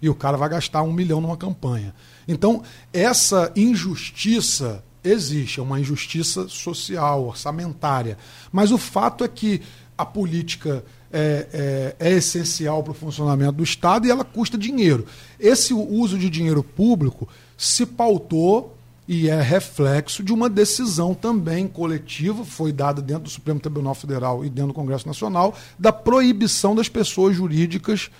[0.00, 1.92] E o cara vai gastar um milhão numa campanha.
[2.28, 2.62] Então,
[2.92, 8.16] essa injustiça existe, é uma injustiça social, orçamentária.
[8.52, 9.60] Mas o fato é que
[9.98, 15.04] a política é, é- é essencial para o funcionamento do Estado e ela custa dinheiro.
[15.40, 22.44] Esse uso de dinheiro público se pautou e é reflexo de uma decisão também coletiva,
[22.44, 26.88] foi dada dentro do Supremo Tribunal Federal e dentro do Congresso Nacional, da proibição das
[26.88, 28.10] pessoas jurídicas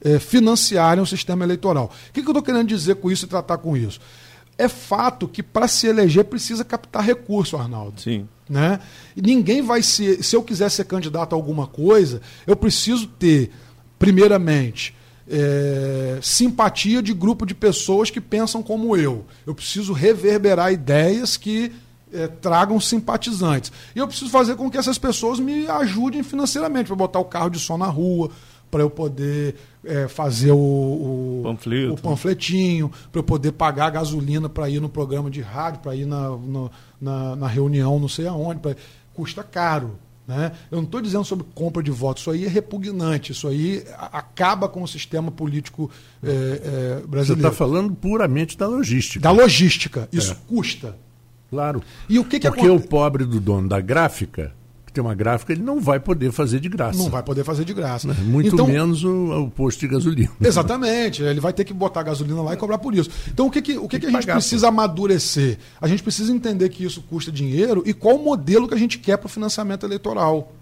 [0.00, 1.92] eh, financiarem o sistema eleitoral.
[2.08, 4.00] O que, que eu estou querendo dizer com isso e tratar com isso?
[4.56, 8.26] É fato que para se eleger precisa captar recurso, Arnaldo Sim.
[8.48, 8.80] né?
[9.16, 10.22] E ninguém vai se.
[10.22, 13.52] Se eu quiser ser candidato a alguma coisa, eu preciso ter,
[13.98, 14.96] primeiramente,
[15.30, 19.24] é, simpatia de grupo de pessoas que pensam como eu.
[19.46, 21.72] Eu preciso reverberar ideias que
[22.12, 23.70] é, tragam simpatizantes.
[23.94, 27.50] E eu preciso fazer com que essas pessoas me ajudem financeiramente, para botar o carro
[27.50, 28.30] de som na rua,
[28.70, 29.54] para eu poder
[29.84, 31.92] é, fazer o, o, Panfleto.
[31.94, 35.94] o panfletinho, para eu poder pagar a gasolina para ir no programa de rádio, para
[35.96, 36.70] ir na, no-
[37.00, 38.60] na, na reunião não sei aonde.
[38.60, 38.76] pra-
[39.14, 39.98] Custa caro.
[40.28, 40.52] Né?
[40.70, 44.68] Eu não estou dizendo sobre compra de votos, isso aí é repugnante, isso aí acaba
[44.68, 45.90] com o sistema político
[46.22, 47.48] é, é, Você brasileiro.
[47.48, 49.22] está falando puramente da logística.
[49.22, 50.36] Da logística, isso É.
[50.46, 50.94] custa.
[51.48, 51.82] Claro.
[52.10, 54.52] E o que, que Porque o pobre do dono da gráfica,
[54.98, 56.98] que tem uma gráfica, ele não vai poder fazer de graça.
[56.98, 58.08] Não vai poder fazer de graça.
[58.24, 60.30] Muito então, menos o, o posto de gasolina.
[60.40, 63.10] Exatamente, ele vai ter que botar gasolina lá e cobrar por isso.
[63.28, 65.58] Então o que, que, o que, que que a gente pagar, precisa amadurecer?
[65.80, 68.98] A gente precisa entender que isso custa dinheiro e qual o modelo que a gente
[68.98, 70.52] quer para o financiamento eleitoral.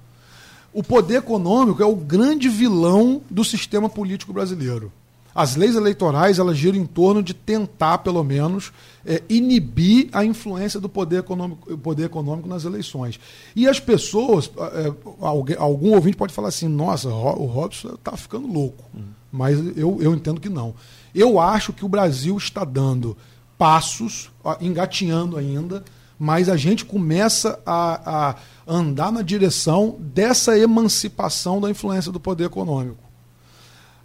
[0.73, 4.93] O poder econômico é o grande vilão do sistema político brasileiro.
[5.39, 8.73] As leis eleitorais elas giram em torno de tentar, pelo menos,
[9.05, 13.21] eh, inibir a influência do poder econômico, poder econômico nas eleições.
[13.55, 18.47] E as pessoas, eh, alguém- algum ouvinte pode falar assim: nossa, o Robson está ficando
[18.51, 18.83] louco.
[19.31, 20.75] Mas eu, eu entendo que não.
[21.15, 23.15] Eu acho que o Brasil está dando
[23.59, 24.31] passos,
[24.61, 25.85] engatinhando ainda,
[26.19, 32.45] mas a gente começa a, a andar na direção dessa emancipação da influência do poder
[32.45, 33.06] econômico.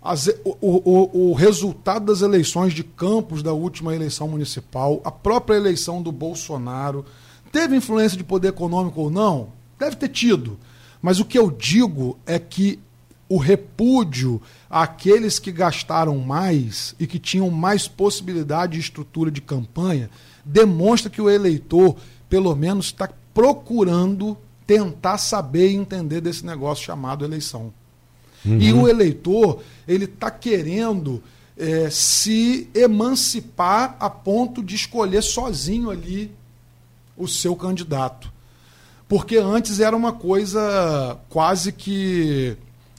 [0.01, 5.55] As o, o- o resultado das eleições de Campos da última eleição municipal, a própria
[5.55, 7.05] eleição do Bolsonaro,
[7.51, 9.49] teve influência de poder econômico ou não?
[9.77, 10.57] Deve ter tido.
[11.01, 12.79] Mas o que eu digo é que
[13.29, 20.09] o repúdio àqueles que gastaram mais e que tinham mais possibilidade de estrutura de campanha
[20.43, 21.95] demonstra que o eleitor,
[22.27, 24.37] pelo menos, está procurando
[24.67, 27.71] tentar saber e entender desse negócio chamado eleição.
[28.45, 31.21] E o eleitor, ele está querendo
[31.57, 36.31] eh, se emancipar a ponto de escolher sozinho ali
[37.17, 38.31] o seu candidato.
[39.07, 42.55] Porque antes era uma coisa quase que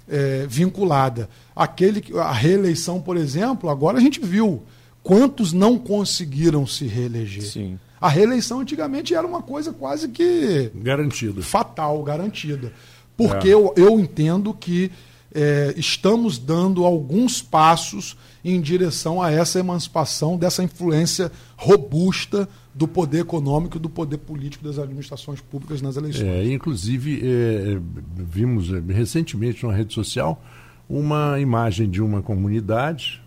[0.08, 1.28] eh, vinculada.
[1.56, 4.62] Aquele, que- a reeleição, por exemplo, agora a gente viu
[5.02, 7.42] quantos não conseguiram se reeleger.
[7.44, 7.78] Sim.
[8.00, 11.42] A reeleição antigamente era uma coisa quase que Garantido.
[11.42, 12.72] fatal, garantida.
[13.16, 13.54] Porque É.
[13.54, 14.90] eu, eu entendo que
[15.34, 23.20] é, estamos dando alguns passos em direção a essa emancipação dessa influência robusta do poder
[23.20, 26.26] econômico do poder político das administrações públicas nas eleições.
[26.26, 27.78] É, inclusive, é,
[28.16, 30.42] vimos é, recentemente na rede social
[30.88, 33.22] uma imagem de uma comunidade,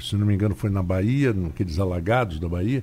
[0.00, 2.82] se não me engano foi na Bahia, naqueles alagados da Bahia,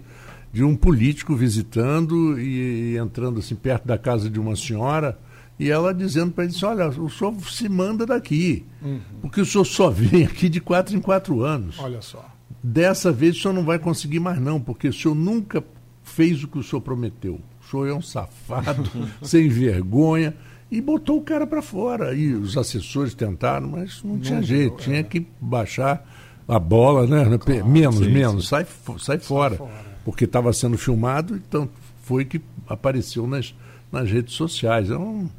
[0.51, 5.17] de um político visitando e entrando assim perto da casa de uma senhora
[5.59, 9.01] e ela dizendo para ele olha, o senhor se manda daqui, uhum.
[9.21, 11.77] porque o senhor só vem aqui de quatro em quatro anos.
[11.79, 12.25] Olha só.
[12.63, 15.61] Dessa vez o senhor não vai conseguir mais não, porque o senhor nunca
[16.01, 17.41] fez o que o senhor prometeu.
[17.61, 18.89] O senhor é um safado,
[19.21, 20.33] sem vergonha,
[20.71, 22.13] e botou o cara para fora.
[22.13, 24.83] E os assessores tentaram, mas não, não tinha jeito, é.
[24.83, 26.05] tinha que baixar
[26.47, 27.37] a bola, né?
[27.37, 28.49] Claro, menos, sim, menos, sim.
[28.49, 28.65] Sai,
[28.97, 29.57] sai fora.
[29.57, 29.89] Sai fora.
[30.05, 31.69] Porque estava sendo filmado, então
[32.01, 33.53] foi que apareceu nas,
[33.91, 34.89] nas redes sociais.
[34.89, 35.29] É um,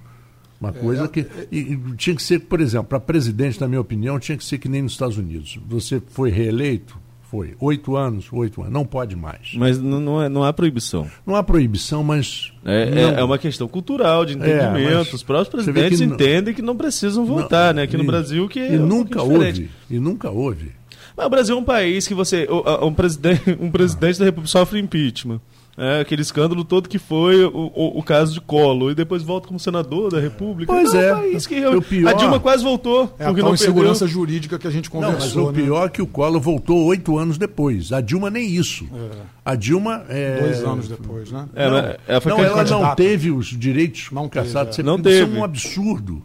[0.60, 1.26] uma coisa é, que.
[1.50, 4.58] E, e, tinha que ser, por exemplo, para presidente, na minha opinião, tinha que ser
[4.58, 5.58] que nem nos Estados Unidos.
[5.66, 6.98] Você foi reeleito?
[7.22, 7.54] Foi.
[7.60, 8.72] Oito anos, oito anos.
[8.72, 9.52] Não pode mais.
[9.54, 11.08] Mas não, não, é, não há proibição.
[11.24, 12.52] Não há proibição, mas.
[12.64, 15.14] É, é, é uma questão cultural, de é, entendimento.
[15.14, 17.82] Os próprios presidentes que entendem que não precisam votar, não, né?
[17.84, 19.70] Aqui no Brasil que E nunca houve.
[19.88, 20.72] E nunca houve.
[21.16, 22.46] Mas o Brasil é um país que você.
[22.82, 25.40] Um presidente, um presidente da República sofre impeachment
[25.80, 29.48] é, aquele escândalo todo que foi o, o, o, caso de Collor, e depois volta
[29.48, 30.70] como senador da República.
[30.70, 31.32] Pois então, é.
[31.32, 33.14] é que o pior, a Dilma quase voltou.
[33.18, 35.18] É porque a não insegurança jurídica que a gente conversou.
[35.18, 35.62] Não, mas o né?
[35.64, 37.92] pior é que o Collor voltou oito anos depois.
[37.92, 38.86] A Dilma nem isso.
[38.94, 39.16] É.
[39.42, 40.04] A Dilma...
[40.10, 40.42] É...
[40.42, 41.48] Dois anos depois, né?
[41.54, 44.76] É, não, ela, não, ela não teve os direitos não caçados.
[44.76, 44.92] Teve, é.
[44.92, 45.24] Não teve.
[45.24, 46.22] Isso é um absurdo.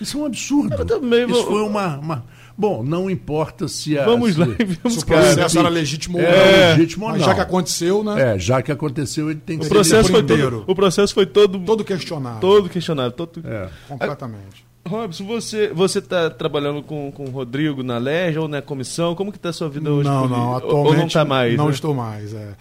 [0.00, 0.84] Isso é um absurdo.
[0.84, 1.98] Também, isso foi uma...
[1.98, 4.04] uma Bom, não importa se a.
[4.04, 6.76] Vamos se, lá e vemos se o processo era legítimo ou é, não.
[6.76, 7.18] legítimo ou não.
[7.20, 8.34] já que aconteceu, né?
[8.34, 11.24] É, já que aconteceu, ele tem que o ser processo foi todo, O processo foi
[11.24, 11.60] todo.
[11.60, 12.40] Todo questionado.
[12.40, 13.14] Todo questionado.
[13.14, 13.40] Todo...
[13.46, 13.68] É.
[13.86, 14.66] Completamente.
[14.88, 19.14] Robson, você você está trabalhando com, com o Rodrigo na LERJ ou na comissão?
[19.14, 20.08] Como que está a sua vida hoje?
[20.08, 21.56] Não, não, atualmente ou não está mais.
[21.56, 21.70] Não né?
[21.70, 22.34] estou mais.
[22.34, 22.54] É.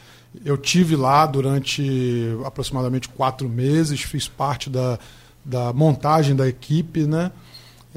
[0.45, 4.99] Eu tive lá durante aproximadamente quatro meses, fiz parte da,
[5.43, 7.31] da montagem da equipe, né?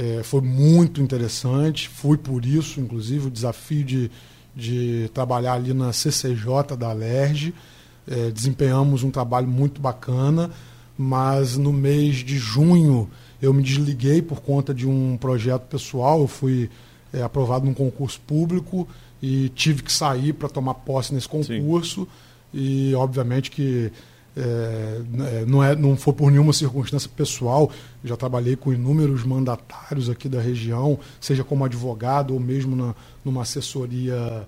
[0.00, 4.10] É, foi muito interessante, fui por isso, inclusive, o desafio de,
[4.56, 7.52] de trabalhar ali na CCJ da Alerj.
[8.08, 10.50] É, desempenhamos um trabalho muito bacana,
[10.96, 13.10] mas no mês de junho
[13.42, 16.22] eu me desliguei por conta de um projeto pessoal.
[16.22, 16.70] Eu fui
[17.12, 18.88] é, aprovado num concurso público
[19.22, 22.04] e tive que sair para tomar posse nesse concurso.
[22.04, 22.08] Sim.
[22.54, 23.92] E, obviamente, que
[24.40, 25.02] é,
[25.42, 27.70] é, não, é, não foi por nenhuma circunstância pessoal.
[28.02, 33.42] Já trabalhei com inúmeros mandatários aqui da região, seja como advogado ou mesmo na, numa
[33.42, 34.46] assessoria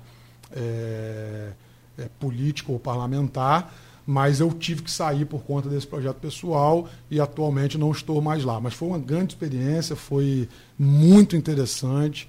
[0.54, 1.50] é,
[1.98, 3.74] é, política ou parlamentar.
[4.04, 8.42] Mas eu tive que sair por conta desse projeto pessoal e atualmente não estou mais
[8.42, 8.60] lá.
[8.60, 12.28] Mas foi uma grande experiência, foi muito interessante.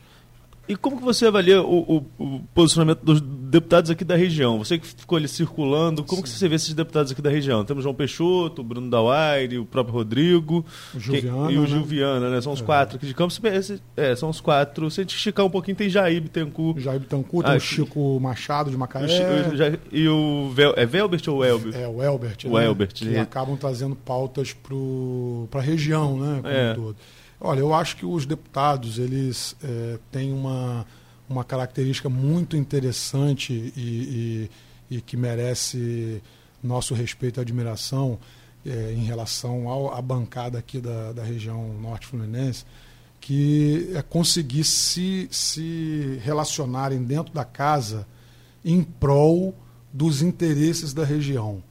[0.65, 4.59] E como que você avalia o, o, o, posicionamento dos deputados aqui da região?
[4.59, 6.23] Você que ficou ali circulando, como Sim.
[6.23, 7.65] que você vê esses deputados aqui da região?
[7.65, 11.67] Temos João Peixoto, o Bruno Dauaire, o próprio Rodrigo o Gilviana, e o né?
[11.67, 12.39] Gilviana, né?
[12.39, 12.63] São os é.
[12.63, 13.41] quatro aqui de Campos.
[13.97, 14.89] É, são os quatro.
[14.89, 16.79] Se a gente esticar um pouquinho, tem Jair Bittencourt.
[16.79, 19.05] Jair Bittencourt, tem ah, o Chico Machado de Macaé.
[19.05, 21.75] O, e o Vel, é Velbert ou Elbert?
[21.75, 22.37] É, o Elbert.
[22.45, 22.65] O né?
[22.65, 22.93] Elbert.
[22.93, 24.55] Que acabam trazendo pautas
[25.49, 26.39] para a região, né?
[26.41, 26.73] Como é.
[26.73, 26.95] todo.
[27.45, 30.85] Olha, eu acho que os deputados eles é, têm uma,
[31.27, 34.49] uma característica muito interessante e,
[34.89, 36.21] e, e que merece
[36.63, 38.17] nosso respeito e admiração
[38.65, 42.63] é, em relação ao, à bancada aqui da, da região norte fluminense,
[43.19, 48.07] que é conseguir se, se relacionarem dentro da casa
[48.63, 49.53] em prol
[49.91, 51.61] dos interesses da região.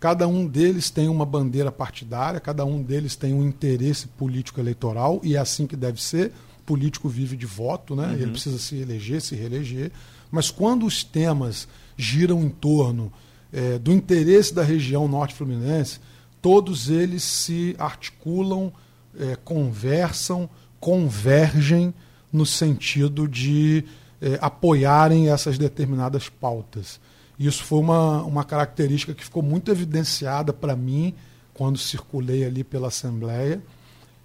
[0.00, 5.20] Cada um deles tem uma bandeira partidária, cada um deles tem um interesse político eleitoral,
[5.24, 6.32] e é assim que deve ser.
[6.60, 8.06] O político vive de voto, né?
[8.08, 8.12] Uhum.
[8.12, 9.90] ele precisa se eleger, se reeleger.
[10.30, 13.12] Mas quando os temas giram em torno
[13.52, 15.98] é, do interesse da região norte fluminense,
[16.40, 18.72] todos eles se articulam,
[19.18, 21.92] é, conversam, convergem
[22.32, 23.84] no sentido de
[24.20, 27.00] é, apoiarem essas determinadas pautas.
[27.38, 31.14] Isso foi uma, uma característica que ficou muito evidenciada para mim
[31.54, 33.62] quando circulei ali pela Assembleia.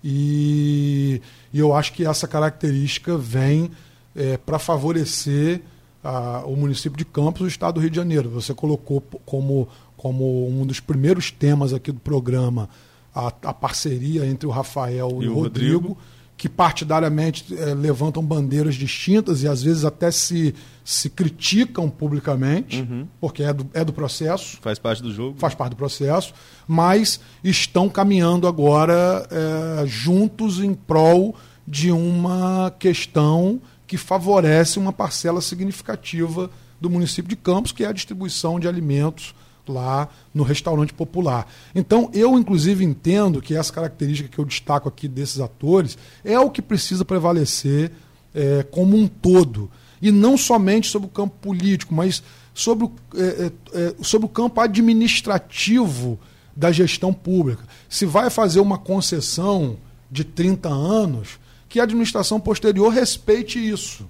[0.03, 1.21] E,
[1.53, 3.71] e eu acho que essa característica vem
[4.15, 5.61] é, para favorecer
[6.03, 8.29] a, o município de Campos e o estado do Rio de Janeiro.
[8.31, 12.67] Você colocou como, como um dos primeiros temas aqui do programa
[13.13, 15.87] a, a parceria entre o Rafael e, e o Rodrigo.
[15.89, 15.97] Rodrigo
[16.43, 23.07] que partidariamente é, levantam bandeiras distintas e às vezes até se, se criticam publicamente, uhum.
[23.17, 24.57] porque é do, é do processo.
[24.61, 25.39] Faz parte do jogo.
[25.39, 26.33] Faz parte do processo,
[26.67, 31.33] mas estão caminhando agora é, juntos em prol
[31.65, 37.93] de uma questão que favorece uma parcela significativa do município de Campos, que é a
[37.93, 39.33] distribuição de alimentos
[39.67, 41.47] lá no restaurante popular.
[41.73, 46.49] Então, eu inclusive entendo que essa característica que eu destaco aqui desses atores é o
[46.49, 47.91] que precisa prevalecer
[48.33, 49.69] é, como um todo.
[50.01, 52.21] E não somente sobre o campo político, mas
[52.53, 56.19] sobre o, é, é, sobre o campo administrativo
[56.55, 57.63] da gestão pública.
[57.89, 59.77] Se vai fazer uma concessão
[60.11, 64.07] de 30 anos, que a administração posterior respeite isso.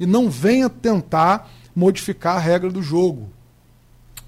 [0.00, 3.28] E não venha tentar modificar a regra do jogo.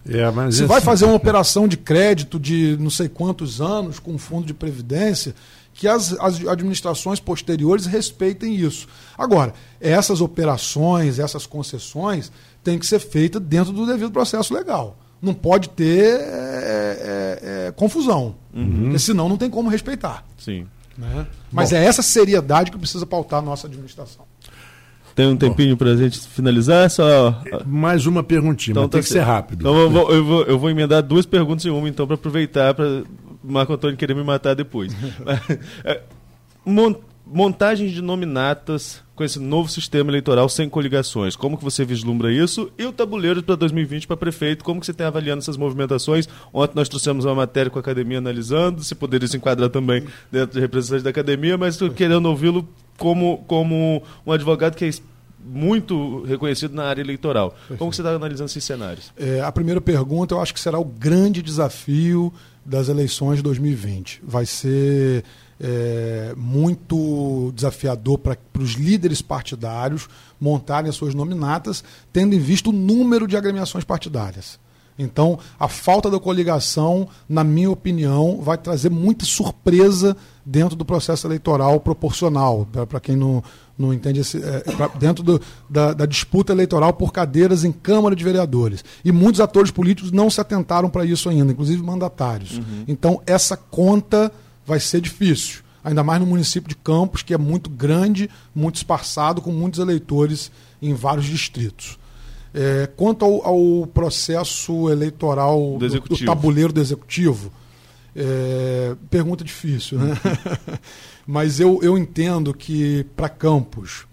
[0.08, 0.64] É, Se esse...
[0.64, 5.34] vai fazer uma operação de crédito de não sei quantos anos com fundo de previdência,
[5.76, 8.88] que as, as administrações posteriores respeitem isso.
[9.16, 12.32] Agora, essas operações, essas concessões,
[12.64, 14.96] têm que ser feitas dentro do devido processo legal.
[15.20, 18.82] Não pode ter é, é, é, confusão, uhum.
[18.84, 20.24] porque senão não tem como respeitar.
[20.38, 20.66] Sim.
[20.96, 21.26] Né?
[21.52, 21.76] Mas Bom.
[21.76, 24.24] é essa seriedade que precisa pautar a nossa administração.
[25.16, 26.90] Tem um tempinho para a gente finalizar?
[26.90, 27.42] Só...
[27.64, 29.60] Mais uma perguntinha, então, mas tá tem que ser rápido.
[29.60, 32.74] Então eu vou, eu vou, eu vou emendar duas perguntas em uma, então, para aproveitar
[32.74, 33.02] para
[33.42, 34.94] Marco Antônio querer me matar depois.
[35.84, 36.02] É,
[37.26, 41.34] montagem de nominatas com esse novo sistema eleitoral sem coligações.
[41.34, 42.70] Como que você vislumbra isso?
[42.76, 46.28] E o tabuleiro para 2020 para prefeito, como que você tem avaliando essas movimentações?
[46.52, 50.54] Ontem nós trouxemos uma matéria com a academia analisando, se poderia se enquadrar também dentro
[50.54, 54.90] de representantes da academia, mas estou querendo ouvi-lo como, como um advogado que é
[55.46, 57.50] muito reconhecido na área eleitoral.
[57.50, 57.78] Perfeito.
[57.78, 59.12] Como você está analisando esses cenários?
[59.16, 62.32] É, a primeira pergunta eu acho que será o grande desafio
[62.64, 64.22] das eleições de 2020.
[64.24, 65.24] Vai ser
[65.60, 70.08] é, muito desafiador para os líderes partidários
[70.40, 74.58] montarem as suas nominatas, tendo em vista o número de agremiações partidárias.
[74.98, 80.16] Então, a falta da coligação, na minha opinião, vai trazer muita surpresa
[80.46, 82.68] dentro do processo eleitoral proporcional.
[82.88, 83.42] Para quem não,
[83.76, 88.14] não entende, esse, é, pra, dentro do, da, da, disputa eleitoral por cadeiras em Câmara
[88.14, 88.84] de Vereadores.
[89.04, 92.58] E muitos atores políticos não se atentaram para isso ainda, inclusive mandatários.
[92.58, 92.84] Uhum.
[92.86, 94.30] Então, essa conta
[94.64, 95.62] vai ser difícil.
[95.82, 100.50] Ainda mais no município de Campos, que é muito grande, muito espaçado, com muitos eleitores
[100.80, 101.98] em vários distritos.
[102.54, 107.52] É, quanto ao, ao, processo eleitoral do, do, tabuleiro do executivo,
[108.16, 110.18] é, pergunta difícil, né?
[111.26, 114.06] Mas eu, eu entendo que para Campos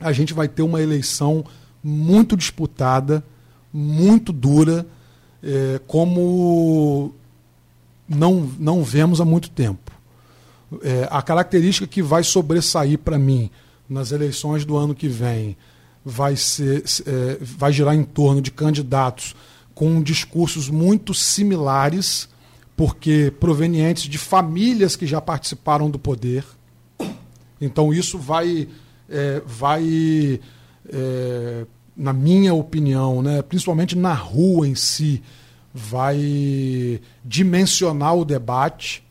[0.00, 1.44] a gente vai ter uma eleição
[1.82, 3.22] muito disputada,
[3.72, 4.84] muito dura,
[5.42, 7.14] é, como
[8.08, 9.92] não, não vemos há muito tempo.
[10.82, 13.50] É, a característica que vai sobressair para mim
[13.88, 15.56] nas eleições do ano que vem
[16.04, 19.36] vai, ser, é, vai girar em torno de candidatos
[19.74, 22.28] com discursos muito similares,
[22.76, 26.44] porque provenientes de famílias que já participaram do poder.
[27.60, 28.68] Então isso vai,
[29.08, 30.40] é, vai
[30.90, 31.66] é,
[31.96, 35.22] na minha opinião, né, principalmente na rua em si,
[35.72, 39.04] vai dimensionar o debate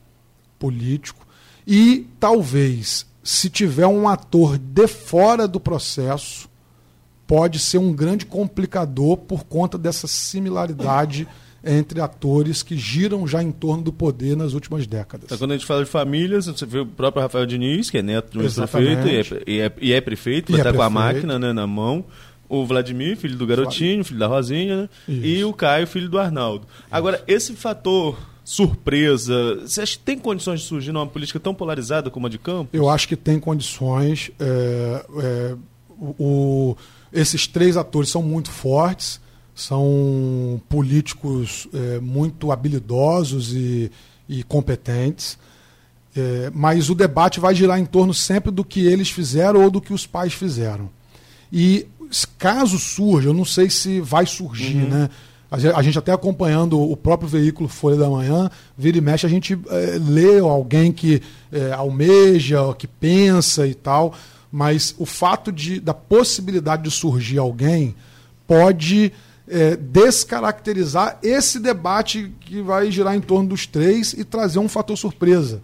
[0.57, 1.25] político
[1.65, 6.49] e talvez, se tiver um ator de fora do processo,
[7.27, 11.27] pode ser um grande complicador por conta dessa similaridade
[11.63, 15.25] entre atores que giram já em torno do poder nas últimas décadas.
[15.25, 18.01] Então, quando a gente fala de famílias, você vê o próprio Rafael Diniz, que é
[18.01, 20.89] neto de um prefeito e é, e é, e é prefeito, está é com a
[20.89, 22.05] máquina né, na mão
[22.49, 24.89] o Vladimir, filho do Garotinho, filho da Rosinha, né?
[25.07, 26.65] e o Caio, filho do Arnaldo.
[26.89, 32.09] Agora, esse fator surpresa, você acha que tem condições de surgir numa política tão polarizada
[32.09, 32.73] como a de Campos?
[32.73, 34.31] Eu acho que tem condições.
[34.39, 35.55] É, é,
[36.17, 36.75] o,
[37.13, 39.21] esses três atores são muito fortes,
[39.59, 43.91] são políticos é, muito habilidosos e,
[44.27, 45.37] e competentes.
[46.15, 49.81] É, mas o debate vai girar em torno sempre do que eles fizeram ou do
[49.81, 50.89] que os pais fizeram.
[51.51, 51.87] E
[52.37, 54.89] caso surja, eu não sei se vai surgir, uhum.
[54.89, 55.09] né?
[55.51, 59.59] A gente até acompanhando o próprio veículo Folha da Manhã, vira e mexe, a gente
[59.67, 64.13] é, lê alguém que é, almeja, que pensa e tal,
[64.51, 67.95] mas o fato de, da possibilidade de surgir alguém
[68.45, 69.11] pode
[69.49, 74.97] é, descaracterizar esse debate que vai girar em torno dos três e trazer um fator
[74.97, 75.61] surpresa.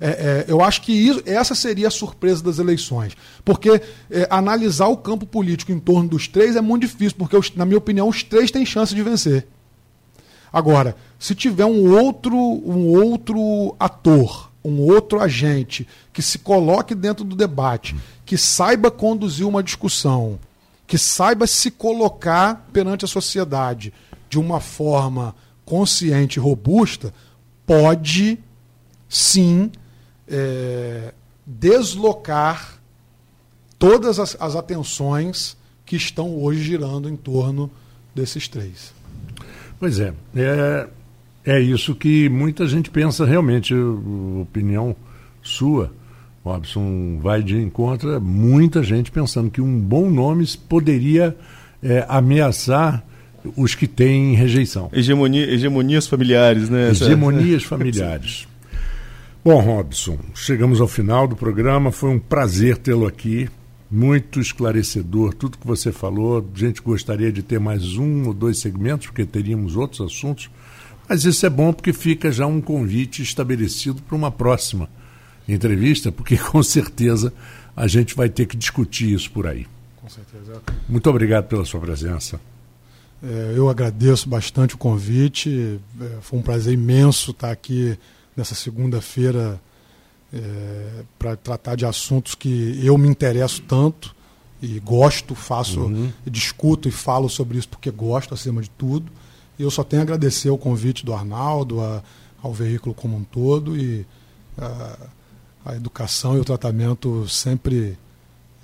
[0.00, 3.16] É, é, eu acho que isso, essa seria a surpresa das eleições.
[3.44, 7.54] Porque é, analisar o campo político em torno dos três é muito difícil, porque, os,
[7.54, 9.46] na minha opinião, os três têm chance de vencer.
[10.52, 17.24] Agora, se tiver um outro, um outro ator, um outro agente que se coloque dentro
[17.24, 20.38] do debate, que saiba conduzir uma discussão,
[20.90, 23.92] que saiba se colocar perante a sociedade
[24.28, 27.14] de uma forma consciente e robusta,
[27.64, 28.36] pode
[29.08, 29.70] sim
[30.26, 31.14] é,
[31.46, 32.80] deslocar
[33.78, 37.70] todas as, as atenções que estão hoje girando em torno
[38.12, 38.92] desses três.
[39.78, 40.88] Pois é, é,
[41.44, 43.72] é isso que muita gente pensa realmente,
[44.42, 44.96] opinião
[45.40, 45.92] sua,
[46.44, 51.36] Robson, vai de encontro a muita gente pensando que um bom nome poderia
[51.82, 53.04] é, ameaçar
[53.56, 54.90] os que têm rejeição.
[54.92, 56.90] Hegemonia, hegemonias familiares, né?
[56.90, 58.48] Hegemonias familiares.
[59.44, 61.90] Bom, Robson, chegamos ao final do programa.
[61.90, 63.48] Foi um prazer tê-lo aqui.
[63.90, 66.46] Muito esclarecedor tudo que você falou.
[66.54, 70.50] A gente gostaria de ter mais um ou dois segmentos, porque teríamos outros assuntos.
[71.08, 74.88] Mas isso é bom porque fica já um convite estabelecido para uma próxima
[75.48, 77.32] entrevista, porque com certeza
[77.76, 79.66] a gente vai ter que discutir isso por aí.
[80.00, 80.60] Com certeza.
[80.88, 82.40] Muito obrigado pela sua presença.
[83.22, 85.78] É, eu agradeço bastante o convite.
[86.00, 87.96] É, foi um prazer imenso estar aqui
[88.36, 89.60] nessa segunda-feira
[90.32, 94.14] é, para tratar de assuntos que eu me interesso tanto
[94.62, 96.12] e gosto, faço, uhum.
[96.26, 99.10] discuto e falo sobre isso porque gosto acima de tudo.
[99.58, 102.02] E eu só tenho a agradecer o convite do Arnaldo, a,
[102.42, 104.06] ao veículo como um todo e
[104.56, 104.96] a,
[105.64, 107.98] a educação e o tratamento sempre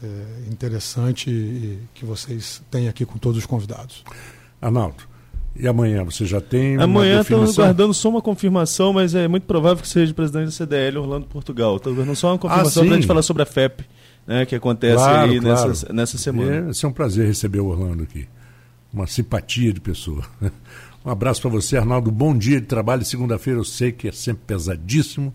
[0.02, 0.06] é,
[0.50, 4.04] interessante que vocês têm aqui com todos os convidados.
[4.60, 5.04] Arnaldo,
[5.58, 9.82] e amanhã você já tem Amanhã estamos guardando só uma confirmação, mas é muito provável
[9.82, 11.76] que seja o presidente da CDL, Orlando Portugal.
[11.76, 13.84] Estou guardando só uma confirmação ah, para a gente falar sobre a FEP,
[14.26, 15.68] né, que acontece claro, aí claro.
[15.68, 16.70] Nessa, nessa semana.
[16.70, 18.26] É, é um prazer receber o Orlando aqui.
[18.92, 20.22] Uma simpatia de pessoa.
[21.04, 22.10] Um abraço para você, Arnaldo.
[22.10, 23.04] Bom dia de trabalho.
[23.04, 25.32] Segunda-feira eu sei que é sempre pesadíssimo.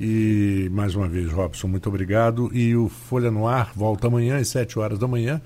[0.00, 2.50] E mais uma vez, Robson, muito obrigado.
[2.54, 5.40] E o Folha no Ar volta amanhã às 7 horas da manhã